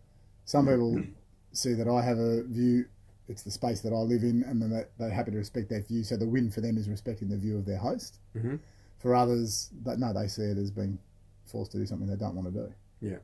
[0.45, 1.03] some people
[1.53, 2.87] see that I have a view.
[3.29, 5.87] It's the space that I live in, and then they- they're happy to respect that
[5.88, 6.03] view.
[6.03, 8.19] So the win for them is respecting the view of their host.
[8.35, 8.59] Mhm.
[8.99, 10.99] For others, that no, they see it as being
[11.45, 12.75] forced to do something they don't want to do.
[13.01, 13.19] Yeah,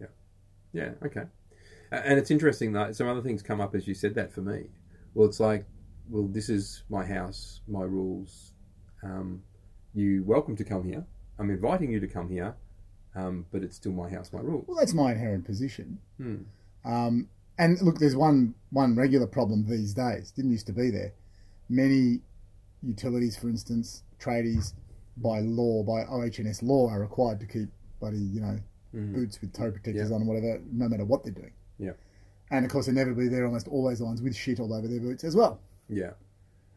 [0.00, 0.06] yeah,
[0.72, 0.94] yeah.
[1.02, 1.24] okay.
[1.90, 4.68] And it's interesting that some other things come up as you said that for me.
[5.14, 5.64] Well, it's like,
[6.10, 8.52] well, this is my house, my rules.
[9.02, 9.42] Um,
[9.94, 11.04] you welcome to come here.
[11.38, 12.54] I'm inviting you to come here,
[13.18, 14.64] um, but it's still my house, my rules.
[14.68, 15.98] Well, that's my inherent position.
[16.18, 16.36] Hmm.
[16.84, 17.28] Um,
[17.58, 20.30] and look, there's one one regular problem these days.
[20.30, 21.12] Didn't used to be there.
[21.68, 22.20] Many
[22.82, 24.72] utilities, for instance, tradies,
[25.16, 27.68] by law, by OHS law, are required to keep
[28.00, 28.58] bloody, you know,
[28.94, 29.12] Mhm.
[29.14, 30.14] boots with toe protectors Yeah.
[30.16, 31.52] on, whatever, no matter what they're doing.
[31.78, 31.92] Yeah.
[32.50, 35.24] And of course, inevitably, they're almost always the ones with shit all over their boots
[35.24, 35.60] as well.
[35.88, 36.12] Yeah.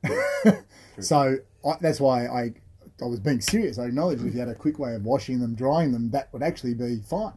[0.99, 2.53] So I, that's why I
[3.01, 3.79] I was being serious.
[3.79, 6.31] I acknowledge that if you had a quick way of washing them, drying them, that
[6.33, 7.33] would actually be fine.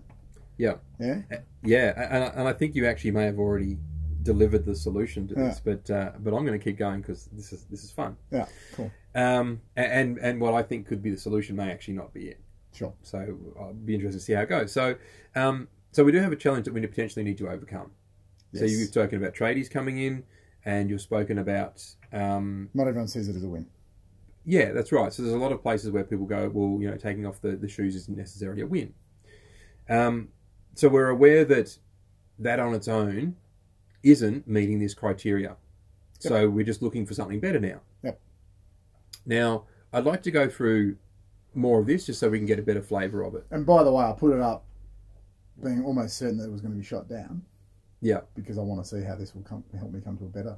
[0.59, 0.74] Yeah.
[1.00, 1.22] Yeah.
[1.62, 3.79] Yeah, and, I- and I think you actually may have already
[4.22, 7.53] delivered the solution to this, but uh, but I'm going to keep going because this
[7.53, 8.16] is this is fun.
[8.31, 8.46] Yeah.
[8.74, 8.90] Cool.
[9.14, 12.40] Um, and and what I think could be the solution may actually not be it.
[12.72, 12.92] Sure.
[13.03, 13.18] So
[13.59, 14.72] I'll be interested to see how it goes.
[14.72, 14.96] So,
[15.37, 17.90] um, so we do have a challenge that we potentially need to overcome.
[18.55, 20.22] So you've spoken about tradies coming in,
[20.64, 23.66] and you've spoken about, um, Not everyone sees it as a win.
[24.44, 25.12] Yeah, that's right.
[25.12, 27.52] So there's a lot of places where people go, well, you know, taking off the,
[27.57, 28.94] the shoes isn't necessarily a win.
[29.88, 30.28] Um,
[30.74, 31.78] so we're aware that
[32.38, 33.37] that on its own
[34.02, 35.57] isn't meeting this criteria.
[36.18, 37.80] So we're just looking for something better now.
[38.02, 38.18] Yep.
[39.26, 40.96] Now, I'd like to go through
[41.54, 43.44] more of this just so we can get a better flavour of it.
[43.50, 44.64] And by the way, I put it up
[45.62, 47.42] being almost certain that it was going to be shot down
[48.00, 48.20] Yeah.
[48.35, 50.57] because I want to see how this will come, help me come to a better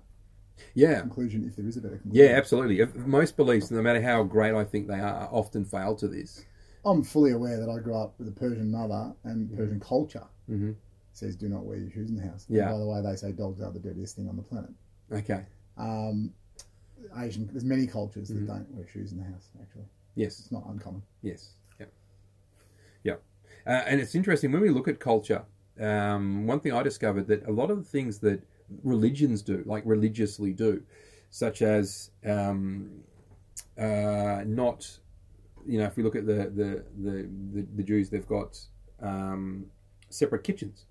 [0.74, 1.00] Yeah.
[1.00, 2.24] conclusion if there is a better conclusion.
[2.28, 2.80] Yeah, absolutely.
[2.80, 6.44] If- Most beliefs, no matter how great I think they are, often fail to this.
[6.84, 10.72] I'm fully aware that I grew up with a Persian mother and Persian culture hmm
[11.12, 12.44] says do not wear your shoes in the house.
[12.46, 12.64] Yeah.
[12.64, 14.68] And by the way, they say dogs are the dirtiest thing on the planet.
[15.10, 15.46] Okay.
[15.78, 16.30] Um,
[17.16, 18.46] Asian, there's many cultures Mm-hmm.
[18.46, 19.48] that don't wear shoes in the house.
[19.62, 20.38] Actually, Yes.
[20.40, 21.02] it's not uncommon.
[21.22, 21.54] Yes.
[21.80, 21.86] Yeah.
[23.02, 23.14] Yeah.
[23.66, 25.44] Uh, and it's interesting when we look at culture.
[25.80, 28.42] Um, one thing I discovered that a lot of the things that
[28.82, 30.82] religions do, like religiously do,
[31.30, 32.90] such as um,
[33.78, 34.98] uh, not,
[35.66, 38.58] you know, if we look at the the the, the, the Jews, they've got
[39.00, 39.66] um,
[40.10, 40.86] separate kitchens.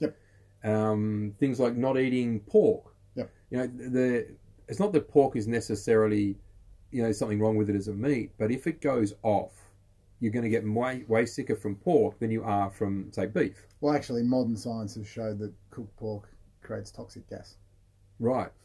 [0.00, 0.16] Yep.
[0.64, 2.94] Um, things like not eating pork.
[3.14, 3.30] Yep.
[3.50, 4.26] You know, the
[4.68, 6.36] it's not that pork is necessarily,
[6.90, 9.52] you know, something wrong with it as a meat, but if it goes off,
[10.20, 13.66] you're going to get way way sicker from pork than you are from say beef.
[13.80, 16.28] Well, actually, modern science has showed that cooked pork
[16.62, 17.56] creates toxic gas.
[18.18, 18.50] Right.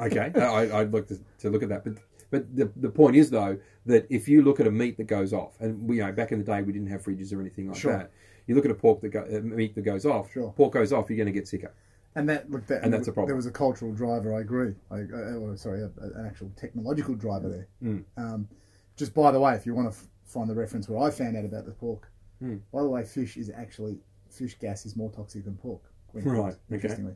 [0.00, 0.32] Okay.
[0.34, 1.94] I, I'd like to, to look at that, but
[2.30, 5.34] but the, the point is though that if you look at a meat that goes
[5.34, 7.68] off, and we you know back in the day we didn't have fridges or anything
[7.68, 7.96] like Sure.
[7.98, 8.10] that.
[8.46, 10.32] You look at a pork that go, uh, meat that goes off.
[10.32, 10.52] Sure.
[10.56, 11.72] Pork goes off, you're going to get sicker.
[12.14, 13.28] And that look, that, And that's a problem.
[13.28, 14.34] There was a cultural driver.
[14.34, 14.74] I agree.
[14.90, 17.68] I, uh, sorry, a, a- an actual technological driver there.
[17.82, 18.04] Mm.
[18.16, 18.48] Um,
[18.96, 21.36] just by the way, if you want to f- find the reference where I found
[21.36, 22.08] out about the pork,
[22.42, 22.60] Mm.
[22.72, 23.98] by the way, fish is actually
[24.30, 25.82] fish gas is more toxic than pork.
[26.14, 26.74] Right, cooked, okay.
[26.74, 27.14] Interestingly,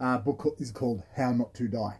[0.00, 1.98] uh, book is called "How Not to Die."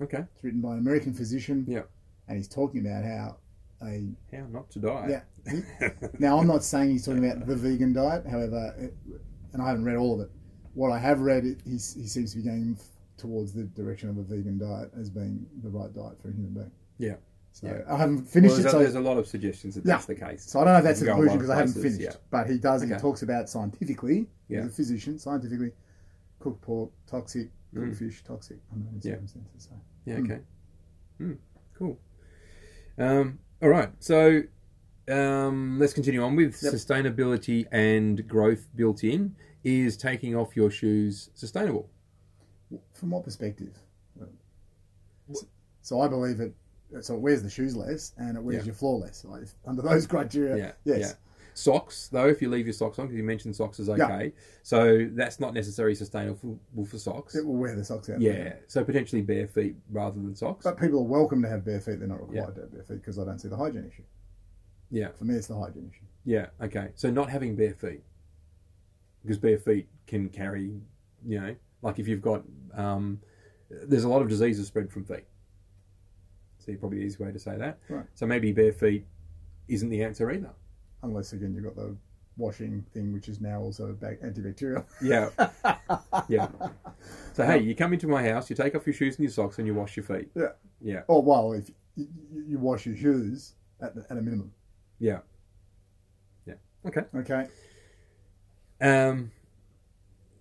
[0.00, 0.24] Okay.
[0.34, 1.64] It's written by an American physician.
[1.68, 1.82] Yeah.
[2.28, 3.36] And he's talking about how
[3.82, 5.20] a How not to die.
[5.46, 5.88] yeah.
[6.18, 8.26] now, I'm not saying he's talking about the vegan diet.
[8.26, 8.94] However, it,
[9.52, 10.30] and I haven't read all of it.
[10.74, 14.08] What I have read, it, he's, he seems to be going f- towards the direction
[14.08, 16.70] of a vegan diet as being the right diet for a human being.
[16.98, 17.14] Yeah.
[17.52, 17.82] So Yeah.
[17.88, 18.68] I haven't Well, finished there's, it.
[18.68, 19.94] a, So, there's a lot of suggestions that Yeah.
[19.94, 20.44] that's the case.
[20.44, 22.16] so I don't know if that's the a conclusion because I haven't places, finished.
[22.16, 22.26] yeah.
[22.30, 22.82] But he does.
[22.82, 24.28] He talks about scientifically.
[24.48, 24.62] Yeah.
[24.62, 25.18] He's a physician.
[25.18, 25.72] Scientifically,
[26.38, 27.96] cooked pork toxic, cooked Mm.
[27.96, 29.12] fish toxic under any Yeah.
[29.12, 29.68] circumstances.
[29.68, 29.80] So.
[30.04, 30.18] Yeah.
[30.18, 30.24] Mm.
[30.24, 30.40] Okay.
[31.20, 31.38] Mm,
[31.74, 31.98] cool.
[32.98, 33.90] Um, all right.
[34.02, 34.42] So
[35.08, 36.72] um, let's continue on with Yep.
[36.72, 39.36] sustainability and growth built in.
[39.62, 41.88] Is taking off your shoes sustainable?
[42.92, 43.78] From what perspective?
[45.82, 46.54] So I believe it.
[47.00, 48.66] So it wears the shoes less and it wears Yeah.
[48.66, 49.24] your floor less.
[49.24, 50.72] Like, under those criteria, Yeah.
[50.84, 51.00] yes.
[51.00, 51.12] Yeah.
[51.56, 53.94] Socks, though, if you leave your socks on, because you mentioned socks is Yeah.
[54.04, 57.34] okay, so that's not necessarily sustainable for, for socks.
[57.36, 58.20] It will wear the socks out.
[58.20, 60.64] Yeah, so potentially bare feet rather than socks.
[60.64, 62.00] But people are welcome to have bare feet.
[62.00, 62.54] They're not required Yeah.
[62.54, 64.02] to have bare feet because I don't see the hygiene issue.
[64.90, 66.04] Yeah, For me, it's the hygiene issue.
[66.24, 66.88] yeah, okay.
[66.96, 68.02] So not having bare feet,
[69.22, 70.80] because bare feet can carry,
[71.24, 72.42] you know, like if you've got,
[72.74, 73.20] um,
[73.70, 75.24] there's a lot of diseases spread from feet.
[76.58, 77.78] So probably the easy way to say that.
[77.88, 78.06] Right.
[78.14, 79.06] So maybe bare feet
[79.68, 80.50] isn't the answer either.
[81.04, 81.96] Unless, again, you've got the
[82.36, 84.84] washing thing, which is now also back antibacterial.
[85.00, 85.30] Yeah,
[86.28, 86.48] yeah.
[87.32, 89.58] So hey, you come into my house, you take off your shoes and your socks,
[89.58, 90.28] and you wash your feet.
[90.34, 90.48] Yeah.
[90.80, 94.52] Yeah, Or, well, if you, wash your shoes at, the, at a minimum.
[94.98, 95.20] yeah,
[96.46, 96.54] yeah.
[96.86, 97.04] Okay.
[97.16, 97.46] Okay.
[98.82, 99.30] Um,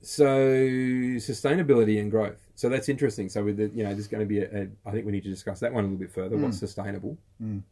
[0.02, 2.45] so sustainability and growth.
[2.56, 3.30] So that's interesting.
[3.30, 5.23] So with the, you know, there's going to be a, a I think we need
[5.23, 6.36] to discuss that one a little bit further.
[6.36, 7.17] What's sustainable?
[7.41, 7.63] Mm.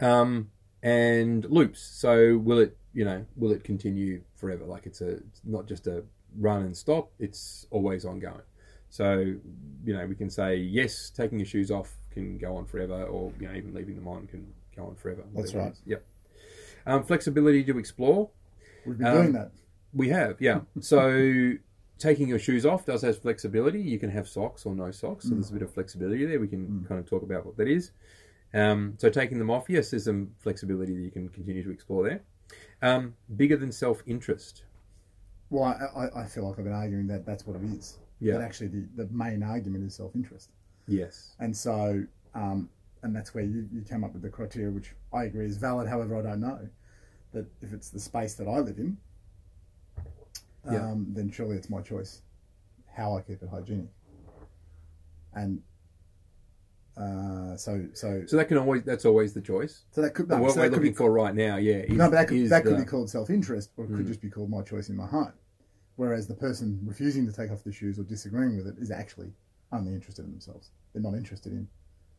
[0.00, 0.50] Um,
[0.82, 1.80] and loops.
[1.80, 4.64] So will it, you know, will it continue forever?
[4.64, 6.04] Like it's a, it's not just a
[6.38, 7.10] run and stop.
[7.18, 8.42] It's always ongoing.
[8.88, 9.18] So,
[9.84, 13.32] you know, we can say yes, taking your shoes off can go on forever, or
[13.38, 15.22] you know, even leaving them on can go on forever.
[15.34, 15.74] That's right.
[15.86, 16.04] Yep.
[16.86, 18.30] Um, flexibility to explore.
[18.84, 19.52] We've been Um, doing that.
[19.92, 20.60] We have, yeah.
[20.80, 21.52] So
[21.98, 23.80] taking your shoes off does have flexibility.
[23.80, 26.40] You can have socks or no socks, so there's a bit of flexibility there.
[26.40, 27.92] We can kind of talk about what that is.
[28.52, 32.04] Um, so taking them off, yes, there's some flexibility that you can continue to explore
[32.04, 32.22] there.
[32.82, 34.64] Um, bigger than self interest.
[35.50, 37.98] Well, I, I, feel like I've been arguing that that's what it is.
[38.20, 38.34] Yeah.
[38.34, 40.50] That actually the, the main argument is self interest.
[40.86, 41.34] Yes.
[41.38, 42.68] And so, um,
[43.02, 45.88] and that's where you, you came up with the criteria, which I agree is valid.
[45.88, 46.68] However, I don't know
[47.32, 48.96] that if it's the space that I live in,
[50.66, 50.94] um, Yeah.
[51.14, 52.22] then surely it's my choice
[52.92, 53.88] how I keep it hygienic.
[55.34, 55.62] And
[56.96, 59.84] uh, so, so, So that can always that's always the choice.
[59.92, 61.74] so that could, no, what so we're that could be looking for right now, yeah,
[61.76, 63.88] is, no, but that could, is that could the- be called self interest, or it
[63.88, 64.08] could Mm.
[64.08, 65.34] just be called my choice in my heart.
[65.96, 69.32] Whereas the person refusing to take off the shoes or disagreeing with it is actually
[69.72, 70.70] only interested in themselves.
[70.92, 71.68] They're not interested in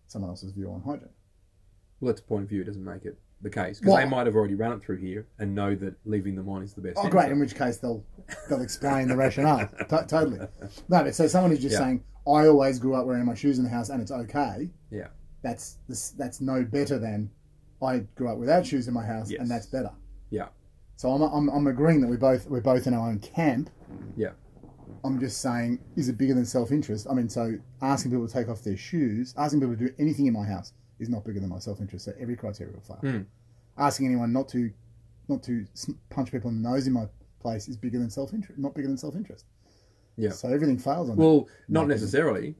[0.08, 1.10] someone else's view on hygiene.
[2.00, 2.62] well, that's a point of view.
[2.62, 4.98] It doesn't make it the case because they Well- might have already run it through
[4.98, 6.98] here and know that leaving them on is the best.
[6.98, 7.12] Oh, answer.
[7.12, 7.32] great!
[7.32, 8.04] In which case they'll
[8.50, 9.68] they'll explain the rationale.
[9.90, 10.38] To- totally.
[10.40, 10.48] No,
[11.04, 11.80] but so someone who's just Yeah.
[11.80, 15.08] saying, "I always grew up wearing my shoes in the house and it's okay." Yeah.
[15.44, 17.32] That's this, that's no better than
[17.82, 19.42] I grew up without shoes in my house Yes.
[19.42, 19.92] and that's better.
[20.30, 20.50] Yeah.
[20.98, 23.70] So I'm, I'm, I'm agreeing that we both we're both in our own camp.
[24.16, 24.32] Yeah.
[25.04, 27.08] I'm just saying, is it bigger than self interest?
[27.10, 30.28] I mean, so asking people to take off their shoes, asking people to do anything
[30.28, 32.06] in my house is not bigger than my self interest.
[32.06, 32.98] So every criteria will fail.
[32.98, 33.22] Hmm.
[33.78, 34.70] Asking anyone not to
[35.28, 35.66] not to
[36.12, 37.06] punch people in the nose in my
[37.40, 38.60] place is bigger than self interest.
[38.60, 39.46] Not bigger than self interest.
[40.18, 40.32] Yeah.
[40.32, 41.22] So everything fails on that.
[41.22, 42.56] Well, not necessarily.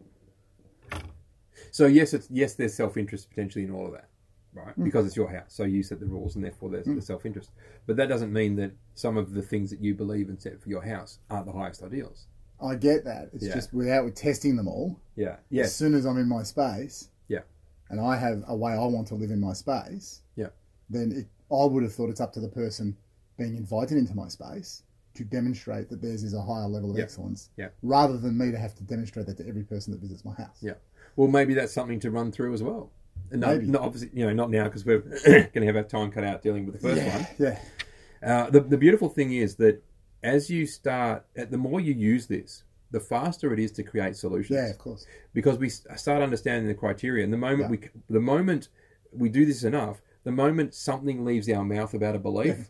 [1.72, 4.10] So yes, it's yes, there's self interest potentially in all of that,
[4.54, 4.78] right?
[4.78, 4.84] Mm.
[4.84, 7.52] Because it's your house, so you set the rules, and therefore there's the self interest.
[7.88, 10.70] But that doesn't mean that some of the things that you believe and set for
[10.70, 12.28] your house aren't the highest ideals.
[12.62, 13.30] I get that.
[13.34, 13.56] It's Yeah.
[13.56, 15.00] just without testing them all.
[15.16, 15.38] Yeah.
[15.58, 17.42] As soon as I'm in my space, Yeah.
[17.90, 20.50] and I have a way I want to live in my space, Yeah.
[20.90, 22.98] then it, I would have thought it's up to the person
[23.38, 27.04] being invited into my space to demonstrate that theirs is a higher level of Yeah.
[27.04, 27.70] excellence, Yeah.
[27.84, 30.58] rather than me to have to demonstrate that to every person that visits my house.
[30.62, 30.74] Yeah.
[31.16, 32.92] Well, maybe that's something to run through as well.
[33.32, 33.68] No, Maybe.
[33.68, 36.42] not obviously, you know, not now because we're going to have our time cut out
[36.42, 37.28] dealing with the first yeah, one.
[37.40, 37.60] yeah,
[38.46, 39.82] Uh, the, the beautiful thing is that
[40.24, 44.56] as you start, the more you use this, the faster it is to create solutions.
[44.58, 45.06] yeah, of course.
[45.34, 47.68] Because we start understanding the criteria, and the moment Yeah.
[47.70, 48.70] we, the moment
[49.14, 52.70] we do this enough, the moment something leaves our mouth about a belief.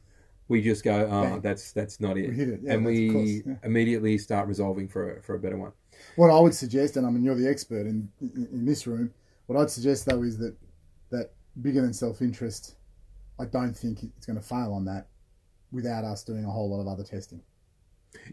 [0.51, 1.41] We just go, "Oh, Bang.
[1.41, 2.59] that's that's not it," We it.
[2.61, 3.55] Yeah, and we yeah.
[3.63, 5.71] immediately start resolving for a, for a better one.
[6.17, 9.13] What I would suggest, and I mean you're the expert in, in in this room,
[9.47, 10.55] what I'd suggest though is that
[11.09, 12.75] that bigger than self interest,
[13.39, 15.07] I don't think it's going to fail on that
[15.71, 17.41] without us doing a whole lot of other testing.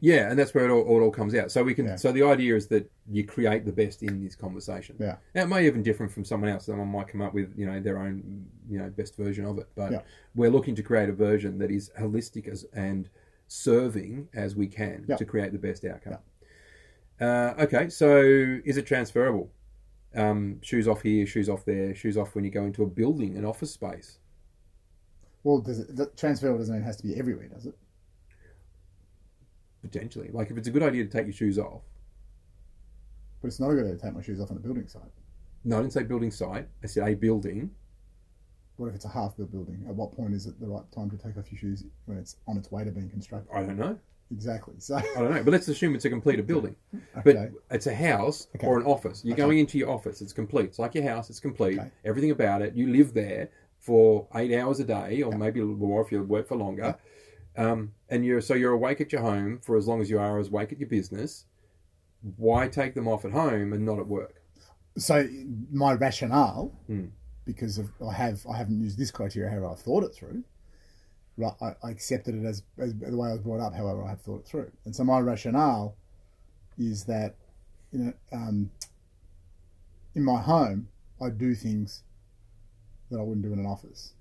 [0.01, 1.53] Yeah, and that's where it all, it all comes out.
[1.53, 1.87] So we can.
[1.87, 1.97] Yeah.
[1.97, 4.97] So the idea is that you create the best in this conversation.
[4.99, 5.17] Yeah.
[5.35, 6.67] Now, it may even differ from someone else.
[6.67, 9.69] Someone might come up with you know their own you know best version of it,
[9.75, 10.03] but Yeah.
[10.35, 13.09] we're looking to create a version that is holistic as and
[13.47, 15.17] serving as we can Yeah.
[15.17, 16.19] to create the best outcome.
[17.21, 18.21] Uh, okay, so
[18.65, 19.51] is it transferable?
[20.15, 23.37] Um, shoes off here, shoes off there, shoes off when you go into a building,
[23.37, 24.19] an office space.
[25.45, 27.75] Well, does it, the transfer doesn't mean it has to be everywhere, does it?
[29.83, 31.83] Potentially, like if it's a good idea to take your shoes off.
[33.41, 35.03] But it's not a good idea to take my shoes off on a building site.
[35.65, 36.69] No, I didn't say building site.
[36.83, 37.71] I said a building.
[38.77, 39.85] What if it's a half-built building?
[39.89, 42.37] At what point is it the right time to take off your shoes when it's
[42.47, 43.53] on its way to being constructed?
[43.55, 43.99] I don't know.
[44.31, 44.75] Exactly.
[44.79, 46.77] So, I don't know, but let's assume it's a completed building.
[47.19, 47.23] okay.
[47.25, 48.67] But it's a house Okay.
[48.67, 49.25] or an office.
[49.25, 49.43] You're Okay.
[49.43, 50.21] going into your office.
[50.21, 50.67] It's complete.
[50.67, 51.31] It's like your house.
[51.31, 51.79] It's complete.
[51.79, 51.91] Okay.
[52.05, 52.75] Everything about it.
[52.75, 53.49] You live there
[53.81, 56.97] for eight hours a day, or maybe a little more if you work for longer.
[57.59, 60.39] Um, and you're so you're awake at your home for as long as you are
[60.39, 61.45] awake at your business.
[62.37, 64.35] Why take them off at home and not at work?
[64.97, 65.29] so
[65.71, 67.07] my rationale, Hmm.
[67.45, 70.45] because of I have I haven't used this criteria, however I've thought it through.
[71.37, 73.73] Right, I, I accepted it as, as the way I was brought up.
[73.75, 75.95] However, I have thought it through, and so my rationale
[76.79, 77.37] is that
[77.93, 78.71] you know um,
[80.15, 80.89] in my home
[81.21, 82.03] I do things
[83.11, 84.15] that I wouldn't do in an office,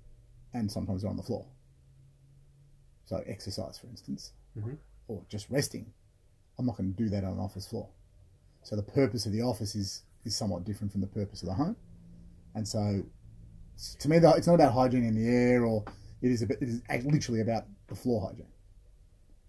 [0.52, 1.44] and sometimes they're on the floor.
[3.08, 4.76] So exercise, for instance, Mhm.
[5.06, 5.94] or just resting.
[6.58, 7.88] I'm not going to do that on an office floor.
[8.62, 11.54] So the purpose of the office is is somewhat different from the purpose of the
[11.54, 11.76] home,
[12.54, 13.06] and so
[14.00, 15.84] to me, it's not about hygiene in the air, or
[16.20, 18.52] it is a bit, it is literally about the floor hygiene,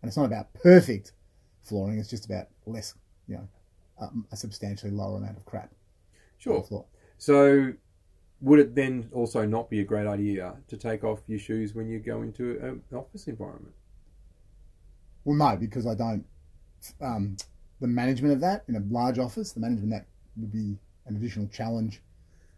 [0.02, 1.12] and it's not about perfect
[1.64, 2.00] flooring.
[2.00, 2.94] It's just about less,
[3.28, 3.48] you know,
[4.00, 5.78] um, a substantially lower amount of crap on
[6.38, 6.62] Sure.
[6.62, 6.86] the floor.
[7.18, 7.74] So,
[8.42, 11.88] would it then also not be a great idea to take off your shoes when
[11.90, 13.74] you go into an office environment?
[15.26, 16.26] Well, no, because I don't.
[17.02, 17.36] Um,
[17.82, 20.06] the management of that in a large office, the management of that
[20.38, 22.02] would be an additional challenge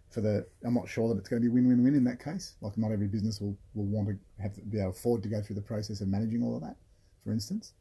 [0.10, 0.46] for the.
[0.64, 2.56] I'm not sure that it's going to be win-win-win in that case.
[2.62, 5.30] Like, not every business will, will want to have to be able to afford to
[5.30, 6.76] go through the process of managing all of that.
[7.24, 7.74] For instance,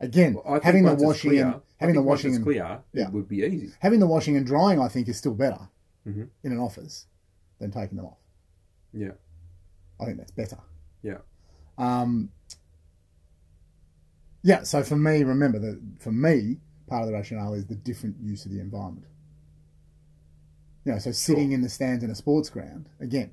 [0.00, 3.06] again, Well, having the washing clear- and having the washing and clear, Yeah.
[3.08, 3.72] it would be easy.
[3.80, 5.68] having the washing and drying, I think, is still better
[6.06, 6.28] Mhm.
[6.44, 7.06] in an office
[7.58, 8.18] than taking them off.
[8.92, 9.12] Yeah.
[10.00, 10.58] I think that's better.
[11.02, 11.18] Yeah.
[11.78, 12.30] Um,
[14.42, 18.16] yeah, so for me, remember that for me, part of the rationale is the different
[18.20, 19.06] use of the environment.
[20.84, 23.30] You know, so sitting in the stands in a sports ground, again,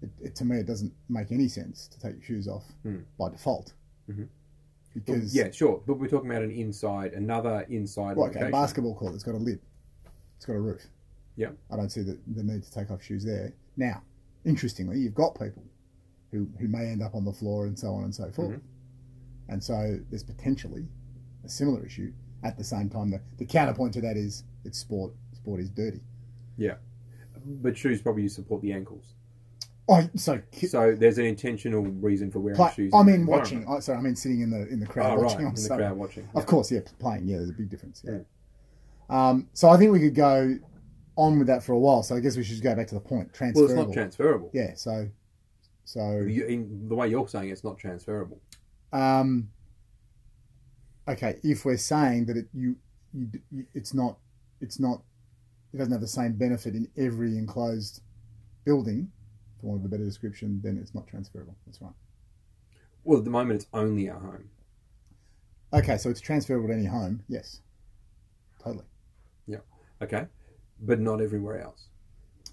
[0.00, 3.00] it, it, to me, it doesn't make any sense to take your shoes off Hmm.
[3.18, 3.74] by default.
[4.10, 4.28] Mhm.
[4.94, 9.14] Because, yeah, sure, but we're talking about an inside, another inside like a basketball court,
[9.14, 9.58] it's got a lid,
[10.36, 10.86] it's got a roof.
[11.36, 11.50] Yeah.
[11.70, 13.52] I don't see the, the need to take off shoes there.
[13.76, 14.02] Now,
[14.44, 15.62] interestingly, you've got people
[16.30, 18.60] who, who may end up on the floor and so on and so forth.
[19.48, 20.86] And so there's potentially
[21.44, 22.12] a similar issue.
[22.44, 25.12] At the same time, the, the counterpoint to that is it's sport.
[25.34, 26.00] Sport is dirty.
[26.56, 26.74] Yeah.
[27.44, 29.14] But shoes probably support the ankles.
[29.88, 32.92] Oh, so, So there's an intentional reason for wearing play, shoes.
[32.94, 33.64] I mean watching.
[33.66, 35.46] Oh, sorry, I mean sitting in the in the Oh, crowd right, watching.
[35.46, 36.28] in the crowd watching.
[36.34, 37.26] Of course, yeah, playing.
[37.26, 38.02] Yeah, there's a big difference.
[38.06, 38.18] Yeah.
[39.10, 40.56] Um, so I think we could go
[41.16, 42.02] on with that for a while.
[42.02, 43.28] So I guess we should go back to the point.
[43.28, 43.70] Well, Transferable.
[43.80, 44.50] it's not transferable.
[44.52, 44.74] Yeah.
[44.74, 45.08] So,
[45.84, 48.40] so You, in the way you're saying, it's not transferable.
[48.92, 49.48] um,
[51.08, 52.76] okay, if we're saying that it you,
[53.12, 54.18] you, you it's not
[54.60, 55.02] it's not
[55.74, 58.00] it doesn't have the same benefit in every enclosed
[58.64, 59.10] building,
[59.60, 61.56] for want of a better description, then it's not transferable.
[61.66, 61.92] That's right.
[63.04, 64.48] Well, at the moment, it's only our home.
[65.72, 67.22] Okay, so it's transferable to any home.
[67.28, 67.60] Yes,
[68.62, 68.84] totally.
[69.46, 69.58] Yeah.
[70.02, 70.26] Okay,
[70.82, 71.88] but not everywhere else.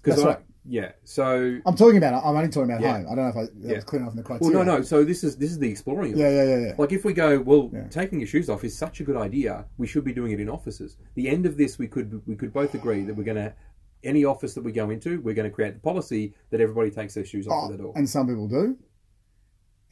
[0.02, 0.38] That's I, right.
[0.66, 0.92] Yeah.
[1.04, 2.22] So I'm talking about.
[2.24, 2.98] I'm only talking about Yeah.
[2.98, 3.06] home.
[3.10, 3.74] I don't know if I, that Yeah.
[3.76, 4.82] was clear enough in the well, no, no.
[4.82, 6.12] So this is this is the exploring.
[6.12, 6.22] Of it.
[6.22, 6.74] Yeah, yeah, yeah, yeah.
[6.78, 9.66] Like if we go, well, taking your shoes off is such a good idea.
[9.78, 10.96] We should be doing it in offices.
[11.14, 13.54] The end of this, we could we could both agree that we're going to
[14.02, 17.12] any office that we go into, we're going to create the policy that everybody takes
[17.12, 17.92] their shoes off Oh, at the door.
[17.96, 18.78] and some people do.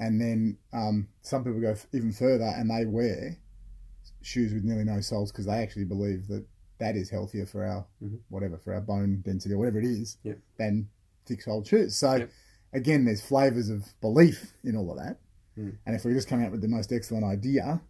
[0.01, 3.37] And then um, some people go f- even further and they wear
[4.23, 6.45] shoes with nearly no soles because they actually believe that
[6.79, 8.21] that is healthier for our Mhm.
[8.29, 10.35] whatever for our bone density or whatever it is Yeah.
[10.57, 10.89] than
[11.27, 11.97] thick soled shoes.
[11.97, 12.31] So Yep.
[12.73, 15.19] again, there's flavors of belief in all of that.
[15.57, 15.77] Mm.
[15.87, 17.83] And if we're just coming out with the most excellent idea,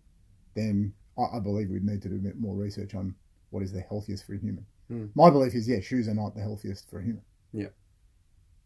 [0.55, 3.15] then I, I believe we'd need to do a bit more research on
[3.51, 4.65] what is the healthiest for a human.
[4.91, 5.11] Mm.
[5.15, 7.23] My belief is, yeah, shoes are not the healthiest for a human.
[7.53, 7.69] Yeah.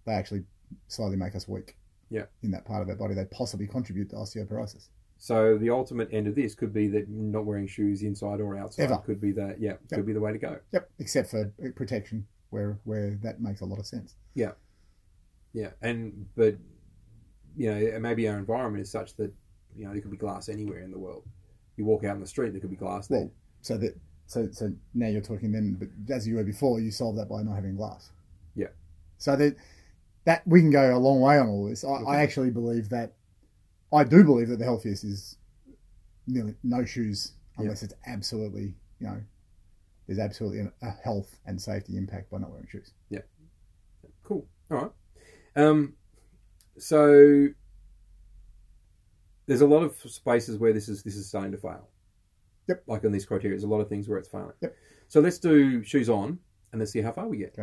[0.05, 0.45] They actually
[0.89, 1.77] slowly make us weak.
[2.11, 2.27] Yeah.
[2.43, 4.89] In that part of our body, they possibly contribute to osteoporosis.
[5.23, 8.83] So the ultimate end of this could be that not wearing shoes inside or outside
[8.91, 8.97] Ever.
[8.99, 9.89] could be the yeah Yep.
[9.93, 10.59] could be the way to go.
[10.73, 10.91] Yep.
[10.99, 11.45] Except for
[11.77, 14.17] protection, where where that makes a lot of sense.
[14.35, 14.51] Yeah,
[15.53, 16.57] yeah, and but
[17.57, 19.33] you know maybe our environment is such that
[19.77, 21.23] you know there could be glass anywhere in the world.
[21.77, 23.21] You walk out in the street, there could be glass there.
[23.21, 23.97] Well, so that
[24.27, 27.45] so so now you're talking then, but as you were before, you solve that by
[27.45, 28.11] not having glass.
[28.57, 28.69] Yeah.
[29.19, 29.55] So that
[30.25, 31.85] that we can go a long way on all this.
[31.85, 32.05] I, Okay.
[32.11, 33.13] I actually believe that
[33.93, 35.37] I do believe that the healthiest is
[36.27, 39.21] nearly no shoes unless it's absolutely you know
[40.07, 42.93] there's absolutely a, health and safety impact by not wearing shoes.
[43.09, 43.21] Yeah.
[44.25, 44.47] Cool.
[44.71, 44.91] All right.
[45.57, 45.95] Um,
[46.79, 47.49] so
[49.47, 51.89] there's a lot of spaces where this is this is starting to fail.
[52.69, 52.85] Yep.
[52.87, 54.53] Like on these criteria, there's a lot of things where it's failing.
[54.61, 54.75] Yep.
[55.09, 56.39] So let's do shoes on
[56.73, 57.55] and let's see how far we get.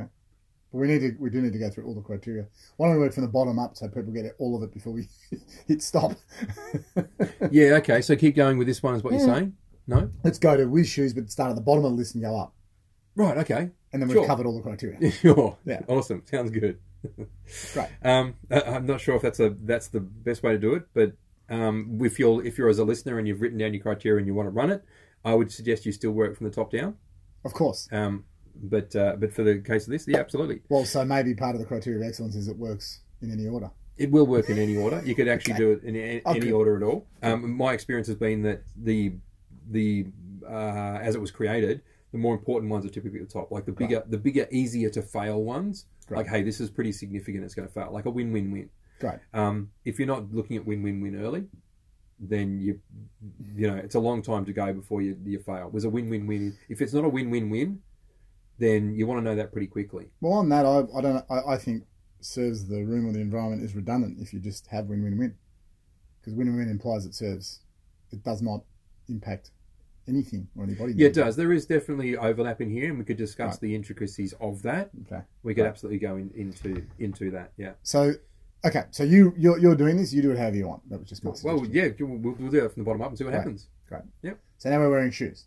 [0.72, 2.46] But we need to we do need to go through all the criteria.
[2.78, 4.94] Why don't we work from the bottom up so people get all of it before
[4.94, 5.08] we
[5.68, 6.14] hit stop?
[7.52, 7.74] yeah.
[7.76, 8.02] Okay.
[8.02, 8.96] So keep going with this one.
[8.96, 9.56] Is what you're saying?
[9.88, 10.10] No.
[10.24, 12.38] Let's go to with shoes, but start at the bottom of the list and go
[12.38, 12.54] up.
[13.16, 13.38] Right.
[13.40, 13.72] Okay.
[13.92, 14.28] And then we've Sure.
[14.28, 15.12] covered all the criteria.
[15.24, 15.58] sure.
[15.66, 15.82] Yeah.
[15.88, 16.22] Awesome.
[16.26, 16.78] Sounds good.
[17.74, 17.88] Great.
[18.04, 21.14] Um, I'm not sure if that's a that's the best way to do it, but
[21.50, 24.28] um, if you're if you're as a listener and you've written down your criteria and
[24.28, 24.84] you want to run it,
[25.26, 26.98] I would suggest you still work from the top down.
[27.44, 27.88] Of course.
[27.92, 28.26] Um,
[28.62, 31.62] but uh, but for the case of this, yeah, absolutely, Well, so maybe part of
[31.62, 33.70] the criteria of excellence is it works in any order.
[33.98, 35.02] it will work in any order.
[35.06, 35.64] You could actually Okay.
[35.64, 36.52] do it in any Okay.
[36.52, 37.06] order at all.
[37.22, 39.14] Um, my experience has been that the
[39.70, 40.08] the
[40.48, 41.82] uh, as it was created,
[42.12, 43.52] the more important ones are typically at the top.
[43.52, 45.86] Like the bigger the bigger, easier to fail ones.
[46.08, 46.18] Great.
[46.18, 47.44] Like, hey, this is pretty significant.
[47.44, 47.92] It's going to fail.
[47.92, 48.70] Like a win win win.
[49.00, 49.20] Great.
[49.34, 51.46] Um, if you're not looking at win win win early,
[52.20, 52.80] then you
[53.56, 55.70] you know it's a long time to go before you you fail.
[55.70, 56.58] There's a win win win.
[56.70, 57.82] If it's not a win win win,
[58.60, 60.10] then you want to know that pretty quickly.
[60.22, 61.26] Well, on that, I, I don't.
[61.30, 61.84] I, I think
[62.22, 65.36] serves the room or the environment is redundant if you just have win-win-win,
[66.20, 67.62] because win-win implies it serves.
[68.12, 68.64] It does not
[69.08, 69.52] impact
[70.08, 70.94] anything or anybody.
[70.96, 71.36] Yeah, it does.
[71.36, 73.62] There is definitely overlap in here, and we could discuss Right.
[73.62, 74.90] the intricacies of that.
[75.06, 75.22] Okay.
[75.44, 75.70] We could Right.
[75.70, 77.54] absolutely go in, into into that.
[77.58, 77.74] Yeah.
[77.84, 78.14] So,
[78.66, 78.86] okay.
[78.92, 80.12] So you you're, you're doing this.
[80.12, 80.90] You do it however you want.
[80.90, 83.18] That was just my Well, yeah, we'll, we'll do that from the bottom up and
[83.18, 83.38] see what Right.
[83.40, 83.68] happens.
[83.88, 84.02] Great.
[84.24, 84.40] Yep.
[84.58, 85.46] So now we're wearing shoes.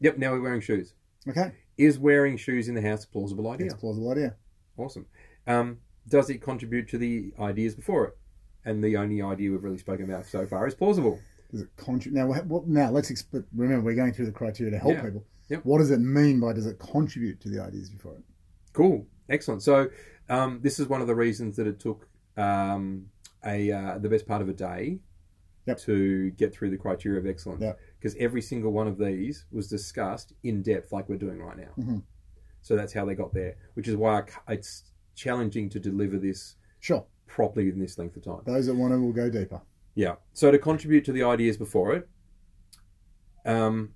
[0.00, 0.18] Yep.
[0.18, 0.92] Now we're wearing shoes.
[1.26, 1.52] Okay.
[1.78, 3.66] Is wearing shoes in the house a plausible idea?
[3.66, 4.36] It's a plausible idea.
[4.76, 5.06] Awesome.
[5.46, 8.18] Um, does it contribute to the ideas before it?
[8.64, 11.18] And the only idea we've really spoken about so far is plausible.
[11.50, 12.18] Does it contribute?
[12.18, 15.02] Now, what, now let's exp- remember we're going through the criteria to help Yeah.
[15.02, 15.24] people.
[15.48, 15.64] Yep.
[15.64, 18.22] What does it mean by does it contribute to the ideas before it?
[18.72, 19.62] Cool, excellent.
[19.62, 19.88] So
[20.28, 23.06] um, this is one of the reasons that it took um,
[23.44, 24.98] a uh, the best part of a day
[25.66, 25.78] Yep.
[25.80, 27.60] to get through the criteria of excellence.
[27.62, 27.78] Yep.
[28.02, 31.72] Because every single one of these was discussed in depth, like we're doing right now.
[31.78, 32.02] Mhm.
[32.60, 36.56] So that's how they got there, which is why I it's challenging to deliver this
[36.80, 37.06] Sure.
[37.28, 38.40] properly in this length of time.
[38.44, 39.62] Those that want to will go deeper.
[39.94, 40.16] Yeah.
[40.32, 42.08] So to contribute to the ideas before it
[43.44, 43.94] um,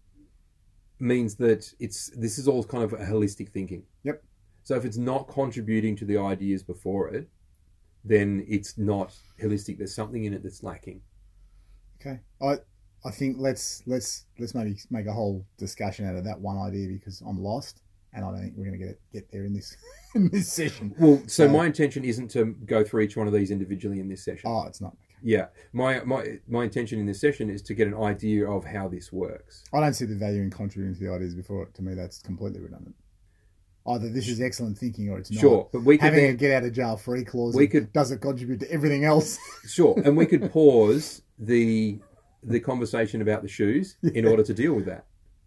[1.00, 3.86] means that it's this is all kind of a holistic thinking.
[4.04, 4.22] Yep.
[4.62, 7.28] So if it's not contributing to the ideas before it,
[8.04, 9.78] then it's not holistic.
[9.78, 11.02] There's something in it that's lacking.
[12.00, 12.20] Okay.
[12.40, 12.60] I
[13.06, 16.88] I think let's let's let's maybe make a whole discussion out of that one idea
[16.88, 17.82] because I'm lost
[18.12, 19.76] and I don't think we're going to get get there in this
[20.14, 20.94] in this session.
[20.98, 24.08] Well, so So- my intention isn't to go through each one of these individually in
[24.08, 24.50] this session.
[24.50, 24.92] Oh, it's not.
[24.92, 25.02] Okay.
[25.22, 25.46] Yeah.
[25.72, 29.12] My my my intention in this session is to get an idea of how this
[29.12, 29.62] works.
[29.72, 31.74] I don't see the value in contributing to the ideas before it.
[31.74, 32.96] To me, that's completely redundant.
[33.88, 35.40] Either this is excellent thinking or it's not.
[35.40, 37.54] Sure, but we could Having a get out of jail free clause.
[37.54, 39.38] We could- does it contribute to everything else?
[39.68, 42.00] Sure, and we could pause the
[42.42, 45.06] the conversation about the shoes in order to deal with that.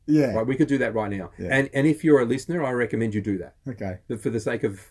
[0.10, 0.34] Yeah.
[0.34, 1.30] Right, we could do that right now.
[1.38, 1.50] Yeah.
[1.52, 3.54] And and if you're a listener, I recommend you do that.
[3.68, 4.00] Okay.
[4.08, 4.82] But for the sake of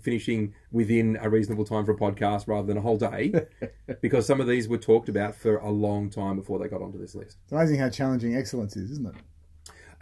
[0.00, 3.34] finishing within a reasonable time for a podcast rather than a whole day,
[4.00, 6.98] because some of these were talked about for a long time before they got onto
[6.98, 7.36] this list.
[7.44, 9.14] It's amazing how challenging excellence is, isn't it?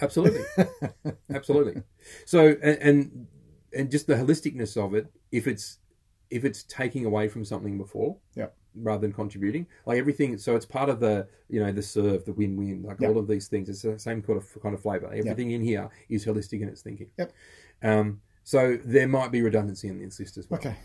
[0.01, 0.45] Absolutely,
[1.35, 1.83] absolutely.
[2.25, 3.27] So and, and
[3.77, 5.79] and just the holisticness of it, if it's
[6.31, 8.55] if it's taking away from something before, Yep.
[8.75, 10.39] Rather than contributing, like everything.
[10.39, 13.11] So it's part of the you know the serve, the win-win, like Yep.
[13.11, 13.69] all of these things.
[13.69, 15.13] It's the same kind of kind of flavor.
[15.13, 17.11] Everything in here is holistic in its thinking.
[17.19, 17.33] Yep.
[17.83, 20.59] Um, so there might be redundancy in this list as well.
[20.61, 20.77] Okay.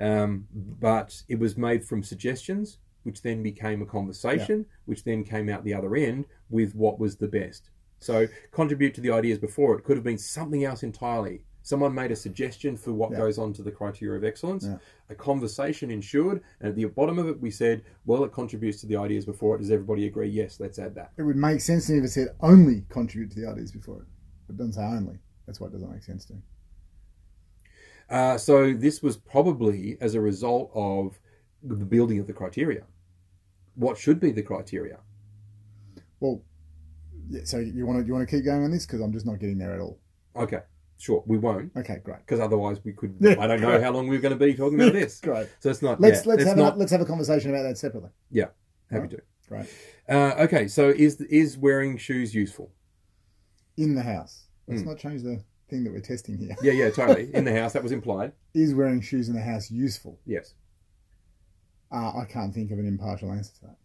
[0.00, 5.48] Um, but it was made from suggestions, which then became a conversation, which then came
[5.48, 7.70] out the other end with what was the best.
[7.98, 11.42] So contribute to the ideas before it could have been something else entirely.
[11.68, 13.18] Someone made a suggestion for what Yeah.
[13.18, 14.64] goes on to the criteria of excellence.
[14.64, 14.78] Yeah.
[15.10, 18.86] A conversation ensured, and at the bottom of it, we said, "Well, it contributes to
[18.86, 20.28] the ideas before it." Does everybody agree?
[20.30, 21.12] Yes, let's add that.
[21.18, 24.00] It would make sense to me if it said only contribute to the ideas before
[24.00, 24.08] it.
[24.48, 25.18] It doesn't say only.
[25.44, 26.42] That's why it doesn't make sense to me.
[28.08, 31.20] Uh, so this was probably as a result of
[31.62, 32.86] the building of the criteria.
[33.74, 35.00] What should be the criteria?
[36.18, 36.42] Well,
[37.28, 39.26] yeah, so you want to you want to keep going on this because I'm just
[39.26, 40.00] not getting there at all.
[40.34, 40.62] Okay,
[40.98, 41.72] sure, we won't.
[41.76, 42.18] Okay, great.
[42.20, 43.16] because otherwise we could.
[43.38, 45.20] I don't know how long we're going to be talking about this.
[45.20, 45.48] Great.
[45.60, 46.00] So it's not.
[46.00, 46.74] Let's yeah, let's have not.
[46.74, 48.10] a, let's have a conversation about that separately.
[48.30, 48.46] yeah,
[48.90, 49.22] happy to.
[49.48, 49.66] Great.
[50.08, 52.70] Uh, okay, so is is wearing shoes useful?
[53.76, 54.44] In the house.
[54.66, 54.88] Let's Hmm.
[54.88, 56.54] not change the thing that we're testing here.
[56.62, 57.34] Yeah, yeah, totally.
[57.34, 58.32] In the house, that was implied.
[58.54, 60.18] Is wearing shoes in the house useful?
[60.26, 60.54] Yes,
[61.90, 63.76] Uh, I can't think of an impartial answer to that.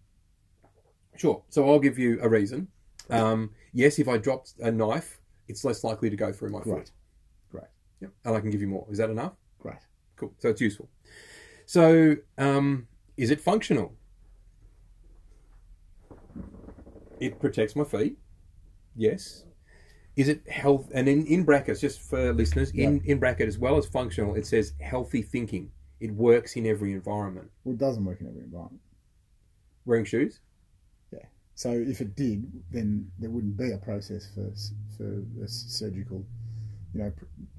[1.16, 1.44] sure.
[1.50, 2.68] So I'll give you a reason.
[3.10, 6.74] Um, yes, if I dropped a knife, it's less likely to go through my foot.
[6.74, 6.92] Great.
[8.04, 8.12] Yep.
[8.26, 8.86] And I can give you more.
[8.92, 9.34] Is that enough?
[9.60, 9.78] Great.
[10.18, 10.34] Cool.
[10.38, 10.90] So it's useful.
[11.66, 12.88] So um,
[13.18, 13.96] is it functional?
[17.20, 18.18] It protects my feet.
[18.96, 19.46] Yes.
[20.18, 20.92] Is it health?
[20.94, 24.46] And in, in brackets, just for listeners, in, in bracket as well as functional, it
[24.46, 25.72] says healthy thinking.
[26.02, 27.50] It works in every environment.
[27.64, 28.82] Well, it doesn't work in every environment.
[29.86, 30.42] Wearing shoes?
[31.14, 31.26] Yeah.
[31.56, 34.52] So if it did, then there wouldn't be a process for
[34.98, 36.26] for a surgical,
[36.94, 37.12] you know,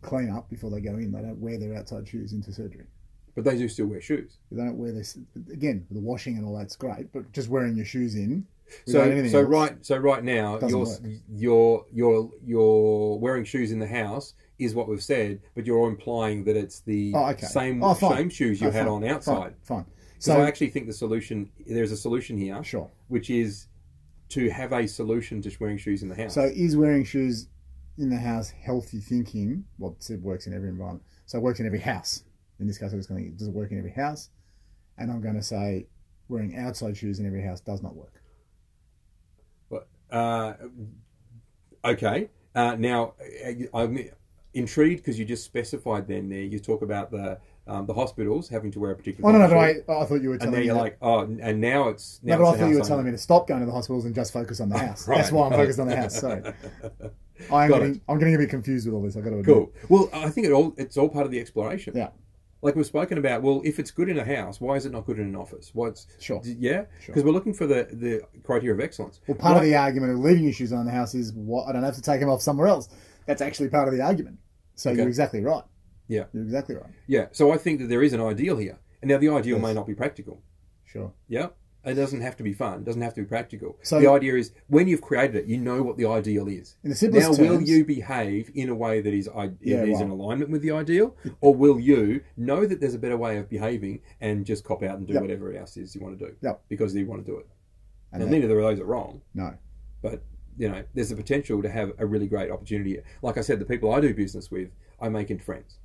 [0.03, 1.13] clean up before they go in.
[1.13, 2.87] They don't wear their outside shoes into surgery.
[3.35, 4.39] But they do still wear shoes.
[4.53, 5.19] They don't wear this
[5.53, 5.87] again.
[5.91, 8.47] The washing and all that's great, but just wearing your shoes in.
[8.87, 10.99] So, so else- right, so right now, you're, work.
[11.29, 16.45] you're you're you're wearing shoes in the house is what we've said, but you're implying
[16.45, 17.47] that it's the Oh, okay.
[17.47, 19.55] same Oh, same shoes you Oh, had fine, on outside.
[19.65, 19.85] Fine.
[19.85, 19.87] fine.
[20.21, 22.89] So So I actually think the solution there's a solution here, sure.
[23.09, 23.67] which is
[24.31, 26.35] to have a solution to wearing shoes in the house.
[26.35, 27.49] So is wearing shoes
[27.99, 29.65] in the house healthy thinking?
[29.79, 31.05] Well, it works in every environment.
[31.27, 32.25] So it works in every house.
[32.61, 34.31] In this case, I'm just going to does it work in every house?
[34.99, 35.87] And I'm going to say
[36.29, 38.23] wearing outside shoes in every house does not work.
[39.71, 40.55] But, uh,
[41.85, 42.31] okay.
[42.55, 43.15] Uh, now
[43.45, 43.99] uh, I'm
[44.55, 48.71] intrigued because you just specified then there you talk about the um, the hospitals having
[48.73, 49.29] to wear a particular.
[49.29, 49.71] Oh no, no, of I.
[49.71, 50.67] I thought you were and telling then me.
[50.67, 52.79] you're that- like, oh, and now it's now no, but I it's the thought you
[52.79, 55.09] were telling me to stop going to the hospitals and just focus on the house.
[55.09, 55.19] Right.
[55.19, 56.19] That's why I'm focused on the house.
[56.21, 56.43] Sorry,
[57.51, 59.17] I'm Got getting, I'm getting a bit confused with all this.
[59.17, 59.47] I got to admit.
[59.47, 59.73] Cool.
[59.89, 61.95] Well, I think it all it's all part of the exploration.
[61.97, 62.11] Yeah.
[62.63, 63.43] Like we've spoken about.
[63.43, 65.71] Well, if it's good in a house, why is it not good in an office?
[65.75, 66.41] What's Sure.
[66.45, 66.85] yeah?
[67.01, 67.07] Sure.
[67.07, 69.21] Because we're looking for the the criteria of excellence.
[69.27, 71.33] Well, part What- of the argument of leaving your shoes on in the house is
[71.35, 72.89] what I don't have to take them off somewhere else.
[73.27, 74.39] That's actually part of the argument.
[74.77, 74.99] So Okay.
[74.99, 75.63] you're exactly right.
[76.09, 76.25] Yeah.
[76.33, 76.91] You're exactly right.
[77.07, 77.27] yeah.
[77.33, 79.63] So I think that there is an ideal here, and now the ideal Yes.
[79.63, 80.43] may not be practical.
[80.85, 81.13] Sure.
[81.29, 81.49] Yeah.
[81.87, 82.79] It doesn't have to be fun.
[82.81, 83.77] It doesn't have to be practical.
[83.83, 86.77] So- the idea is when you've created it, you know what the ideal is.
[86.83, 89.29] In the simplest Now, will you behave in a way that is,
[89.61, 90.03] Yeah, is right.
[90.05, 93.51] in alignment with the ideal, or will you know that there's a better way of
[93.51, 95.23] behaving and just cop out and do Yep.
[95.23, 96.63] whatever else is you want to do Yep.
[96.71, 97.47] because you want to do it?
[98.13, 99.53] And And, that- neither of those are wrong, no.
[100.01, 100.23] but
[100.57, 102.99] you know, there's a potential to have a really great opportunity.
[103.23, 105.81] Like I said, the people I do business with, I make into friends.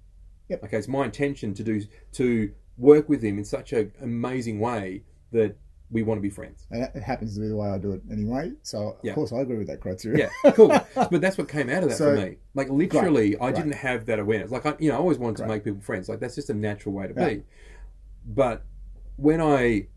[0.50, 0.64] Yep.
[0.66, 1.82] Okay, it's my intention to do
[2.14, 5.56] to work with him in such an amazing way that
[5.91, 6.68] we want to be friends.
[6.70, 8.52] And it happens to be the way I do it anyway.
[8.62, 9.14] So of Yeah.
[9.16, 10.30] course I agree with that criteria.
[10.43, 10.68] Yeah, cool.
[10.95, 12.38] but that's what came out of that So- for me.
[12.54, 13.56] Like literally, I Great.
[13.56, 14.52] didn't have that awareness.
[14.52, 16.08] Like I, you know, I always wanted to make people friends.
[16.10, 17.30] Like that's just a natural way to Yeah.
[17.30, 17.43] be.
[18.28, 18.66] But
[19.18, 19.88] when I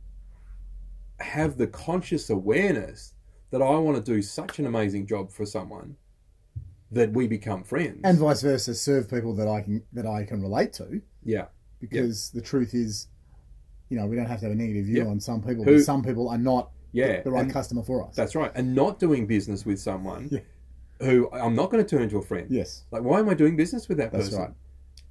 [1.20, 3.14] have the conscious awareness
[3.50, 5.96] that I want to do such an amazing job for someone,
[6.92, 8.00] that we become friends.
[8.04, 11.00] and vice versa, serve people that I can that I can relate to.
[11.24, 11.46] yeah,
[11.80, 13.08] Because the truth is,
[13.88, 15.06] you know, we don't have to have a negative view Yep.
[15.08, 15.64] on some people.
[15.64, 18.14] Who- but some people are not yeah, the right customer for us.
[18.14, 18.52] that's right.
[18.54, 20.40] And not doing business with someone Yeah.
[21.00, 22.46] who I'm not going to turn into a friend.
[22.50, 24.30] Yes, Like, why am I doing business with that person?
[24.30, 24.42] that's person?
[24.42, 24.54] right.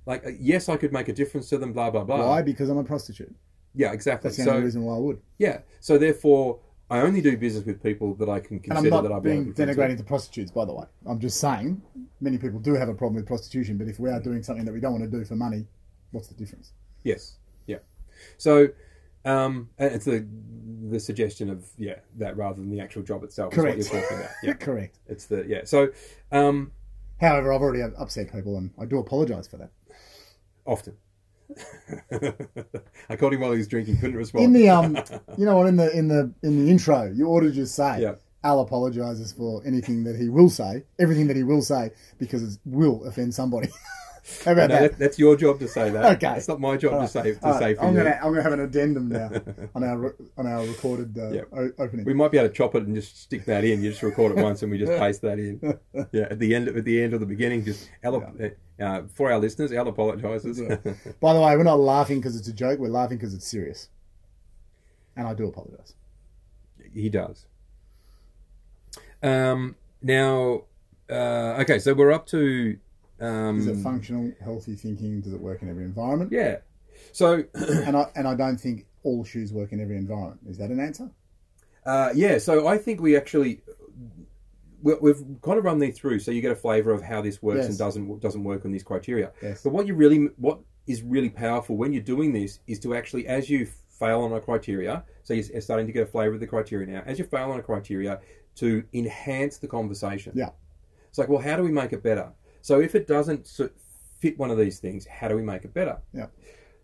[0.05, 1.73] Like, uh, yes, I could make a difference to them.
[1.73, 2.27] Blah blah blah.
[2.27, 2.41] Why?
[2.41, 3.35] Because I'm a prostitute.
[3.73, 4.27] Yeah, exactly.
[4.27, 5.19] That's the so only reason why I would.
[5.37, 5.59] Yeah.
[5.79, 6.59] So therefore,
[6.91, 9.45] I only do business with people that I can And I'm consider that I've being
[9.45, 9.77] been friends with.
[9.77, 10.85] denigrating to prostitutes, by the way.
[11.07, 11.81] I'm just saying
[12.19, 14.73] many people do have a problem with prostitution, but if we are doing something that
[14.73, 15.65] we don't want to do for money,
[16.11, 16.73] what's the difference?
[17.03, 17.37] Yes.
[17.65, 17.77] Yeah.
[18.37, 18.67] So,
[19.23, 20.27] um, and it's the
[20.89, 23.53] the suggestion of yeah that rather than the actual job itself.
[23.53, 23.77] Correct.
[23.79, 24.31] Is what you're talking about.
[24.43, 24.53] Yeah.
[24.67, 24.99] Correct.
[25.07, 25.61] It's the yeah.
[25.63, 25.89] So,
[26.31, 26.71] um,
[27.21, 29.69] However, I've already upset people, and I do apologise for that.
[30.65, 30.97] often.
[33.09, 33.97] I called him while he was drinking.
[33.97, 34.45] Couldn't respond.
[34.45, 34.95] In the um,
[35.37, 35.67] you know what?
[35.67, 38.15] In the in the in the intro, you ought to just say, Yeah.
[38.43, 42.59] "Al apologises for anything that he will say, everything that he will say, because it
[42.65, 43.69] will offend somebody."
[44.45, 44.91] How about No, that?
[44.91, 46.17] that, that's your job to say that.
[46.23, 46.35] Okay.
[46.37, 48.03] It's not my job to say to right, say for I'm you.
[48.03, 49.29] gonna I'm gonna have an addendum now
[49.75, 51.47] on our on our recorded uh, Yep.
[51.53, 52.05] o- opening.
[52.05, 53.81] We might be able to chop it and just stick that in.
[53.83, 55.59] You just record it once and we just paste that in.
[56.11, 58.15] Yeah, at the end, at the end or the beginning, just Al,
[58.81, 60.59] uh, for our listeners, Al apologizes.
[61.19, 62.79] By the way, we're not laughing because it's a joke.
[62.79, 63.89] We're laughing because it's serious,
[65.15, 65.93] and I do apologise.
[66.93, 67.45] he does.
[69.23, 70.63] Um, now,
[71.09, 72.77] uh, okay, so we're up to
[73.21, 75.21] um, Is it functional, healthy thinking?
[75.21, 76.31] Does it work in every environment?
[76.31, 76.57] yeah.
[77.13, 80.41] So And I and I don't think all shoes work in every environment.
[80.47, 81.09] Is that an answer?
[81.85, 83.61] Uh, yeah, so I think we actually
[84.83, 87.41] we- we've kind of run these through, so you get a flavour of how this
[87.41, 87.69] works Yes.
[87.69, 89.31] and doesn't doesn't work on these criteria.
[89.41, 89.63] Yes.
[89.63, 93.27] But what you really what is really powerful when you're doing this is to actually,
[93.27, 93.67] as you
[93.99, 97.03] fail on a criteria, so you're starting to get a flavour of the criteria now.
[97.05, 98.19] As you fail on a criteria,
[98.55, 100.33] to enhance the conversation.
[100.35, 100.49] Yeah.
[101.09, 102.31] It's like, well, how do we make it better?
[102.61, 103.47] So if it doesn't
[104.19, 105.97] fit one of these things, how do we make it better?
[106.13, 106.27] Yeah.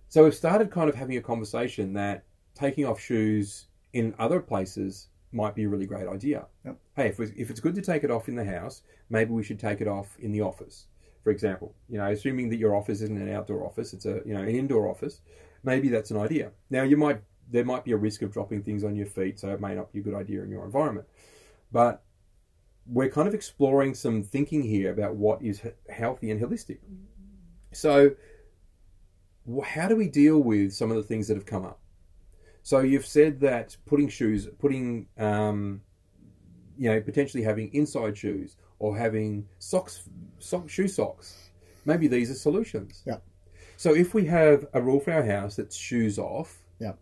[0.10, 2.24] So we've started kind of having a conversation that
[2.56, 6.46] taking off shoes in other places might be a really great idea.
[6.66, 6.78] Yep.
[6.96, 9.44] Hey, if, we, if it's good to take it off in the house, maybe we
[9.44, 10.88] should take it off in the office,
[11.24, 11.76] for example.
[11.90, 14.50] You know, assuming that your office isn't an outdoor office, it's a you know an
[14.50, 15.22] indoor office.
[15.64, 16.52] Maybe that's an idea.
[16.70, 19.50] Now you might there might be a risk of dropping things on your feet, so
[19.50, 21.08] it may not be a good idea in your environment.
[21.72, 22.04] But
[22.90, 26.78] we're kind of exploring some thinking here about what is healthy and holistic.
[27.74, 28.12] So,
[29.64, 31.80] how do we deal with some of the things that have come up?
[32.64, 35.82] So you've said that putting shoes, putting, um,
[36.78, 40.10] you know, potentially having inside shoes or having socks,
[40.40, 41.50] sock, shoe socks.
[41.86, 43.04] Maybe these are solutions.
[43.06, 43.20] Yeah.
[43.78, 46.94] So if we have a rule for our house that's shoes off, Yeah.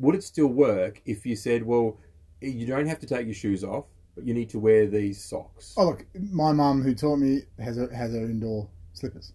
[0.00, 1.98] would it still work if you said, well,
[2.40, 5.74] you don't have to take your shoes off, but you need to wear these socks?
[5.76, 9.32] Oh look, my mum who taught me has a, has her indoor slippers,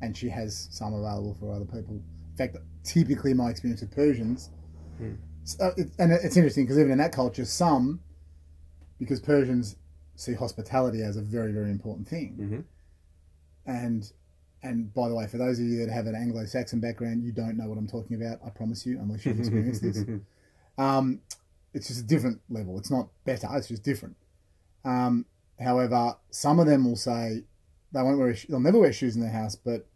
[0.00, 1.94] and she has some available for other people.
[2.30, 4.50] In fact, typically my experience with Persians,
[4.98, 5.14] Hmm.
[5.44, 8.00] so it, and it's interesting because even in that culture, some
[8.98, 9.76] because Persians
[10.16, 12.64] see hospitality as a very very important thing, Mhm.
[13.66, 14.12] and
[14.62, 17.56] and by the way, for those of you that have an Anglo-Saxon background, you don't
[17.56, 18.40] know what I'm talking about.
[18.44, 20.04] I promise you, unless you've experienced this.
[20.78, 21.20] Um,
[21.74, 22.78] it's just a different level.
[22.78, 23.48] It's not better.
[23.52, 24.16] It's just different.
[24.84, 25.26] Um,
[25.58, 27.44] however, some of them will say
[27.92, 28.34] they won't wear.
[28.48, 29.56] They'll never wear shoes in their house.
[29.56, 29.86] But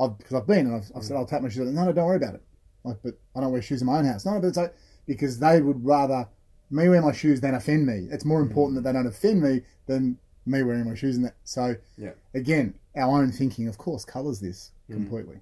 [0.00, 1.70] I've because I've been and I've, I've said I'll tap my shoes.
[1.70, 2.42] No, no, don't worry about it.
[2.84, 4.26] Like, but I don't wear shoes in my own house.
[4.26, 4.74] No, but it's like
[5.06, 6.28] because they would rather
[6.70, 8.08] me wear my shoes than offend me.
[8.10, 11.36] It's more important that they don't offend me than me wearing my shoes in that.
[11.44, 12.12] So Yeah.
[12.34, 15.40] again, our own thinking, of course, colours this completely.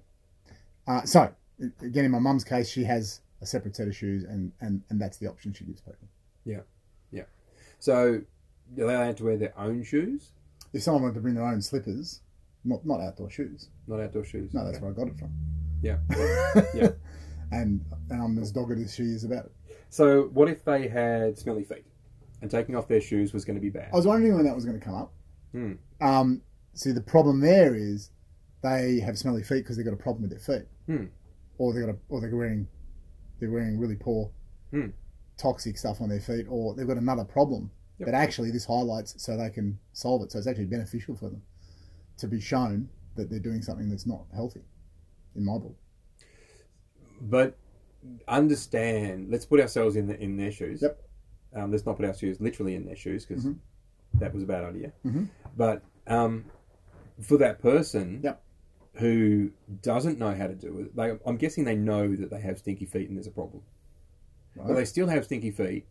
[0.87, 1.33] Uh, so
[1.81, 4.99] again, in my mum's case, she has a separate set of shoes, and, and, and
[4.99, 6.07] that's the option she gives people.
[6.45, 6.61] Yeah,
[7.11, 7.23] yeah.
[7.79, 8.23] So are
[8.75, 10.31] they allowed to wear their own shoes,
[10.73, 12.21] If someone wanted to bring their own slippers,
[12.65, 14.53] not not outdoor shoes, not outdoor shoes?
[14.53, 14.83] no, that's Okay.
[14.85, 15.31] where I got it from.
[15.81, 15.97] Yeah.
[16.73, 16.89] Yeah.
[17.51, 19.51] and and I'm as dogged as she is about it.
[19.89, 21.85] So what if they had smelly feet,
[22.41, 23.89] and taking off their shoes was going to be bad?
[23.93, 25.11] I was wondering when that was going to come up.
[25.51, 25.73] Hmm.
[26.01, 26.41] Um,
[26.73, 28.09] see, the problem there is
[28.63, 31.05] they have smelly feet because they've got a problem with their feet, Hmm.
[31.57, 32.67] or they got a, or they're wearing
[33.43, 34.31] they're wearing really poor
[34.71, 34.87] Hmm.
[35.37, 37.69] toxic stuff on their feet, or they've got another problem
[37.99, 38.05] Yep.
[38.07, 40.31] that actually this highlights so they can solve it.
[40.31, 41.43] So it's actually beneficial for them
[42.17, 44.61] to be shown that they're doing something that's not healthy,
[45.35, 45.75] in my book.
[47.21, 47.57] But
[48.27, 49.29] understand.
[49.29, 50.81] Let's put ourselves in the, in their shoes.
[50.81, 51.01] Yep.
[51.53, 53.59] Um, let's not put our shoes literally in their shoes because Mhm.
[54.15, 54.91] that was a bad idea.
[55.05, 55.29] Mhm.
[55.55, 56.45] But um,
[57.21, 58.42] for that person Yep.
[58.95, 59.49] Who
[59.81, 62.85] doesn't know how to do it, they, I'm guessing they know that they have stinky
[62.85, 63.63] feet and there's a problem,
[64.55, 65.85] but they still have stinky feet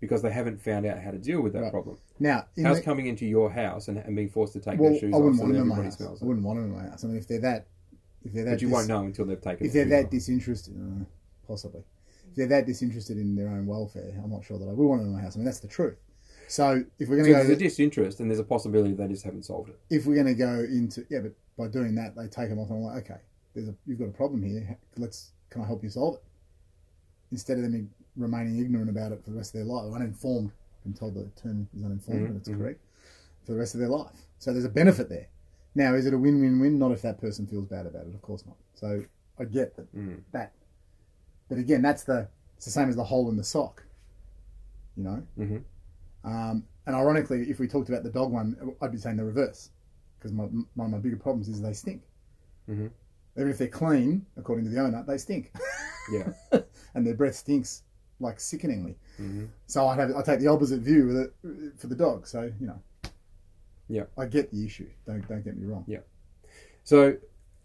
[0.00, 1.72] because they haven't found out how to deal with that Right.
[1.72, 1.96] problem.
[2.20, 4.90] Now, in How's the- coming into your house and, and being forced to take well,
[4.90, 5.96] their shoes I wouldn't so want them in my house.
[5.96, 7.04] smells I wouldn't want them in my house.
[7.04, 7.66] I mean, if they're that,
[8.24, 10.10] if they're that, But you dis- won't know until they've taken if they're that off.
[10.10, 11.04] disinterested, uh,
[11.46, 11.82] possibly,
[12.28, 15.00] if they're that disinterested in their own welfare, I'm not sure that I would want
[15.00, 15.34] them in my house.
[15.36, 15.96] I mean, that's the truth.
[16.48, 19.08] So if we're So going to go there's a disinterest and there's a possibility they
[19.08, 19.78] just haven't solved it.
[19.88, 22.70] if we're going to go into, yeah, but by doing that, they take them off,
[22.70, 23.20] and I'm like, okay,
[23.54, 24.76] there's a, you've got a problem here.
[24.96, 26.22] Let's, can I help you solve it?
[27.32, 29.92] Instead of them remaining ignorant about it for the rest of their life.
[29.94, 30.52] Uninformed.
[30.84, 32.58] I'm told the term is uninformed, and it's mhm.
[32.58, 32.80] correct
[33.44, 34.16] for the rest of their life.
[34.38, 35.28] So there's a benefit there.
[35.74, 36.78] Now, is it a win-win-win?
[36.78, 38.14] Not if that person feels bad about it.
[38.14, 38.56] Of course not.
[38.74, 39.02] So
[39.38, 39.94] I get that.
[39.96, 40.20] Mm.
[40.32, 40.52] That.
[41.48, 43.84] But again, that's the it's the same as the hole in the sock.
[44.96, 45.22] You know.
[45.38, 45.64] Mhm.
[46.24, 49.70] Um, and ironically, if we talked about the dog one, I'd be saying the reverse,
[50.24, 50.44] because my,
[50.74, 52.02] one of my bigger problems is they stink.
[52.68, 52.90] Mhm.
[53.36, 55.52] Even if they're clean, according to the owner, they stink,
[56.12, 56.32] Yeah.
[56.94, 57.82] and their breath stinks
[58.20, 58.96] like sickeningly.
[59.20, 59.48] Mhm.
[59.66, 61.34] So I have I take the opposite view with it
[61.78, 62.26] for the dog.
[62.26, 62.80] So you know,
[63.88, 64.04] Yeah.
[64.16, 64.88] I get the issue.
[65.06, 65.84] Don't don't get me wrong.
[65.86, 66.00] Yeah.
[66.84, 67.16] So,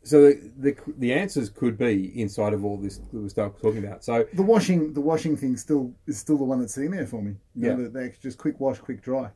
[0.04, 3.86] so the, the the answers could be inside of all this that we started talking
[3.86, 4.04] about.
[4.04, 7.22] So, The washing the washing thing still is still the one that's sitting there for
[7.22, 7.36] me.
[7.56, 7.84] You know, Yeah.
[7.84, 9.32] the- the just quick wash, quick dry.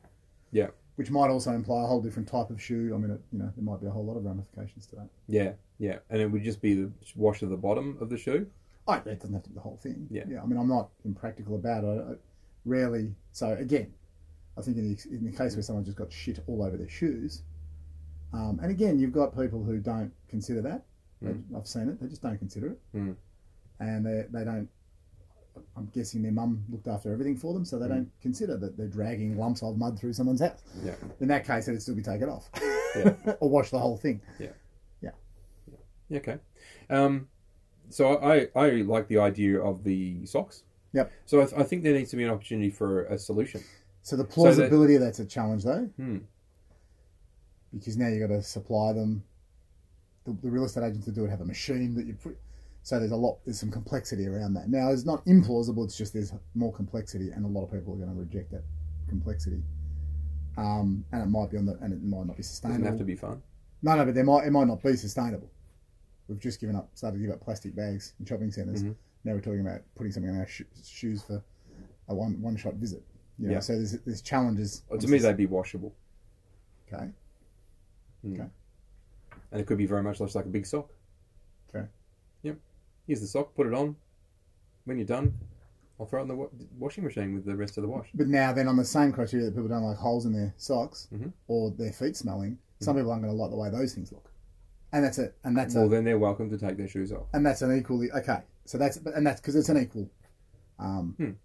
[0.52, 0.70] Yeah.
[0.96, 2.92] Which might also imply a whole different type of shoe.
[2.94, 5.08] I mean, it, you know, there might be a whole lot of ramifications to that.
[5.26, 8.46] yeah, yeah, and it would just be the wash of the bottom of the shoe.
[8.86, 10.06] Oh, it doesn't have to be the whole thing.
[10.10, 10.24] Yeah.
[10.28, 10.42] Yeah.
[10.42, 12.04] I mean, I'm not impractical about it.
[12.10, 12.14] I
[12.64, 13.14] rarely.
[13.32, 13.92] So again,
[14.56, 16.88] I think in the, in the case where someone just got shit all over their
[16.88, 17.42] shoes,
[18.32, 20.84] um, and again, you've got people who don't consider that.
[21.22, 22.00] They- I've seen it.
[22.00, 23.16] They just don't consider it, Mm.
[23.80, 24.68] and they they don't.
[25.76, 28.86] I'm guessing their mum looked after everything for them, so they don't consider that they're
[28.88, 30.62] dragging lumps of mud through someone's house.
[30.84, 32.48] Yeah, In that case, it'd still be taken off,
[32.96, 33.14] Yeah.
[33.40, 34.20] or wash the whole thing.
[34.38, 34.48] Yeah,
[35.02, 35.10] Yeah.
[36.08, 36.18] yeah.
[36.18, 36.38] okay.
[36.90, 37.28] Um,
[37.90, 40.62] so I, I like the idea of the socks.
[40.92, 41.12] Yep.
[41.26, 43.62] So I, th- I think there needs to be an opportunity for a solution.
[44.02, 45.88] So the that- plausibility of that's a challenge, though.
[45.96, 46.18] Hmm.
[47.72, 49.24] because now you've got to supply them.
[50.24, 52.38] The, the real estate agents that do it have a machine that you put.
[52.84, 54.68] So there's a lot, there's some complexity around that.
[54.68, 55.84] Now it's not implausible.
[55.84, 58.62] It's just there's more complexity, and a lot of people are going to reject that
[59.08, 59.62] complexity.
[60.58, 62.80] Um, and it might be on the, and it might not be sustainable.
[62.82, 63.42] Doesn't have to be fun.
[63.82, 65.50] No, no, but there might it might not be sustainable.
[66.28, 68.82] We've just given up, started to give up plastic bags in shopping centers.
[68.82, 68.94] Mhm.
[69.24, 71.42] Now we're talking about putting something on our sho- shoes for
[72.08, 73.02] a one one shot visit.
[73.38, 73.60] You know, Yeah.
[73.60, 74.82] So there's there's challenges.
[74.90, 75.94] Well, to me, they'd be washable,
[76.92, 77.10] okay.
[79.52, 80.90] and it could be very much less like a big sock.
[81.70, 81.88] Okay.
[83.06, 83.54] Here's the sock.
[83.54, 83.96] Put it on.
[84.84, 85.34] When you're done,
[85.98, 86.48] I'll throw it in the wa-
[86.78, 88.08] washing machine with the rest of the wash.
[88.14, 91.08] But now, then, on the same criteria that people don't like holes in their socks
[91.12, 91.32] Mhm.
[91.48, 94.30] or their feet smelling, some people aren't going to like the way those things look,
[94.92, 95.34] and that's it.
[95.44, 97.26] And that's Well, a, then they're welcome to take their shoes off.
[97.32, 98.42] and that's an equally okay.
[98.66, 100.08] So that's and that's because it's an equal.
[100.78, 101.36] Um,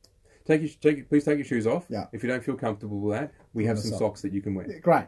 [0.46, 1.86] Take your, take, your- please take your shoes off.
[1.90, 2.08] Yeah.
[2.12, 4.00] If you don't feel comfortable with that, we have some sock.
[4.00, 4.66] socks that you can wear.
[4.80, 5.06] great,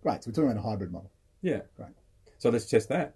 [0.00, 0.22] great.
[0.22, 1.10] So we're talking about a hybrid model.
[1.42, 1.62] Yeah.
[1.76, 1.88] Great.
[2.38, 3.14] So let's test that.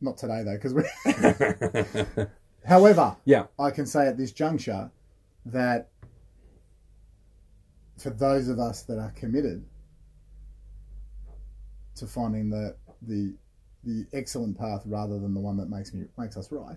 [0.00, 0.82] Not today though, because we.
[2.66, 3.46] However, yeah.
[3.58, 4.90] I can say at this juncture
[5.46, 5.88] that
[7.98, 9.64] for those of us that are committed
[11.96, 13.34] to finding the the
[13.84, 16.76] the excellent path rather than the one that makes me makes us right,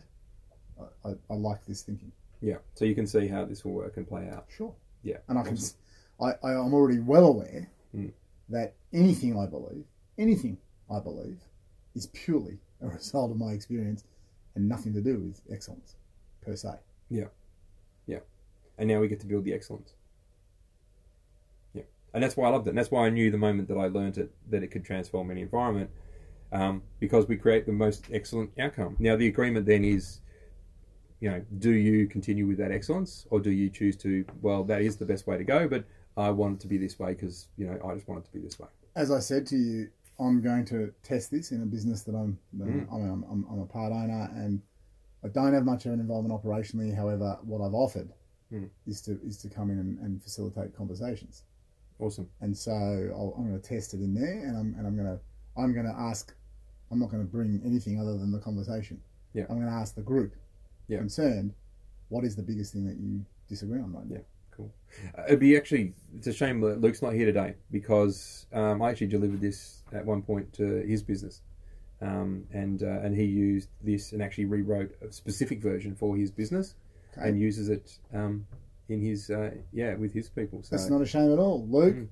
[0.80, 2.12] I, I, I like this thinking.
[2.42, 2.58] Yeah.
[2.76, 4.46] So you can see how this will work and play out.
[4.56, 4.74] Sure.
[5.02, 5.18] Yeah.
[5.30, 5.78] And I can, Awesome.
[6.20, 8.12] s- I, I am already well aware Mm.
[8.50, 9.86] that anything I believe,
[10.18, 10.58] anything
[10.90, 11.38] I believe,
[11.94, 14.04] is purely a result of my experience
[14.56, 15.96] and nothing to do with excellence
[16.42, 16.70] per se.
[17.10, 17.26] Yeah.
[18.06, 18.20] Yeah.
[18.78, 19.94] And now we get to build the excellence.
[21.74, 22.72] Yeah, and that's why I loved it.
[22.72, 25.32] And that's why I knew the moment that I learned it that it could transform
[25.32, 25.90] any environment,
[26.52, 28.96] um, because we create the most excellent outcome.
[29.00, 30.20] Now the agreement then is,
[31.20, 34.26] you know, do you continue with that excellence, or do you choose to?
[34.42, 35.86] Well, that is the best way to go, but
[36.18, 38.34] I want it to be this way because you know I just want it to
[38.34, 38.68] be this way.
[38.96, 39.90] As I said to you,
[40.24, 42.88] I'm going to test this in a business that I'm, Mm.
[42.92, 44.62] I'm, I'm, I'm, a part owner and
[45.24, 46.96] I don't have much of an involvement operationally.
[46.96, 48.10] However, what I've offered
[48.52, 48.70] Mm.
[48.86, 51.44] is to is to come in and, and facilitate conversations.
[52.00, 52.28] Awesome.
[52.42, 55.08] and so I'll, I'm going to test it in there, and I'm and I'm going
[55.08, 55.20] to
[55.58, 56.34] I'm going to ask.
[56.92, 59.02] I'm not going to bring anything other than the conversation.
[59.34, 59.44] Yeah.
[59.50, 60.36] I'm going to ask the group
[60.88, 61.00] Yeah.
[61.00, 61.54] concerned,
[62.10, 64.22] what is the biggest thing that you disagree on right now?
[64.56, 64.72] Cool.
[65.18, 68.92] Uh, it'd be actually, it's a shame that Luke's not here today because um, I
[68.92, 71.42] actually delivered this at one point to his business.
[72.02, 76.32] Um, and uh, and he used this and actually rewrote a specific version for his
[76.32, 76.76] business
[77.18, 77.30] Okay.
[77.30, 78.46] and uses it um,
[78.90, 80.62] in his uh, yeah with his people.
[80.64, 81.96] So That's not a shame at all, Luke.
[81.96, 82.08] Mm.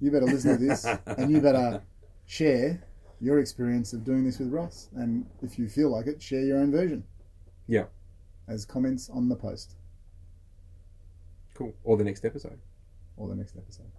[0.00, 1.82] You better listen to this, and you better
[2.26, 2.82] share
[3.20, 4.90] your experience of doing this with Ross.
[4.94, 7.02] And if you feel like it, share your own version.
[7.66, 7.84] Yeah.
[8.46, 9.76] As comments on the post
[11.58, 11.74] cool.
[11.84, 12.58] Or the next episode.
[13.16, 13.90] or the next episode.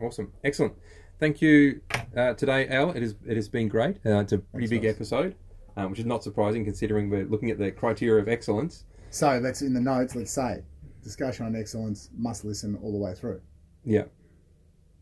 [0.00, 0.74] Awesome, excellent.
[1.18, 1.80] Thank you
[2.16, 2.90] uh, today, Al.
[2.90, 3.96] It has it has been great.
[4.04, 4.94] Uh, it's a pretty Thanks, big Ross.
[4.96, 5.34] episode,
[5.76, 8.84] um, which is not surprising considering we're looking at the criteria of excellence.
[9.10, 10.14] So let's in the notes.
[10.16, 10.62] Let's say
[11.02, 13.40] discussion on excellence must listen all the way through.
[13.84, 14.04] Yeah,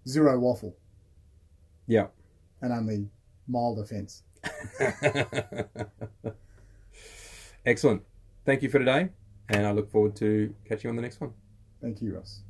[0.08, 0.76] Zero waffle
[1.86, 2.06] yeah.
[2.62, 3.08] and only
[3.48, 4.22] mild offence.
[7.66, 8.02] Excellent.
[8.46, 9.10] Thank you for today.
[9.50, 11.32] And I look forward to catching you on the next one.
[11.80, 12.42] Thank you, Ross.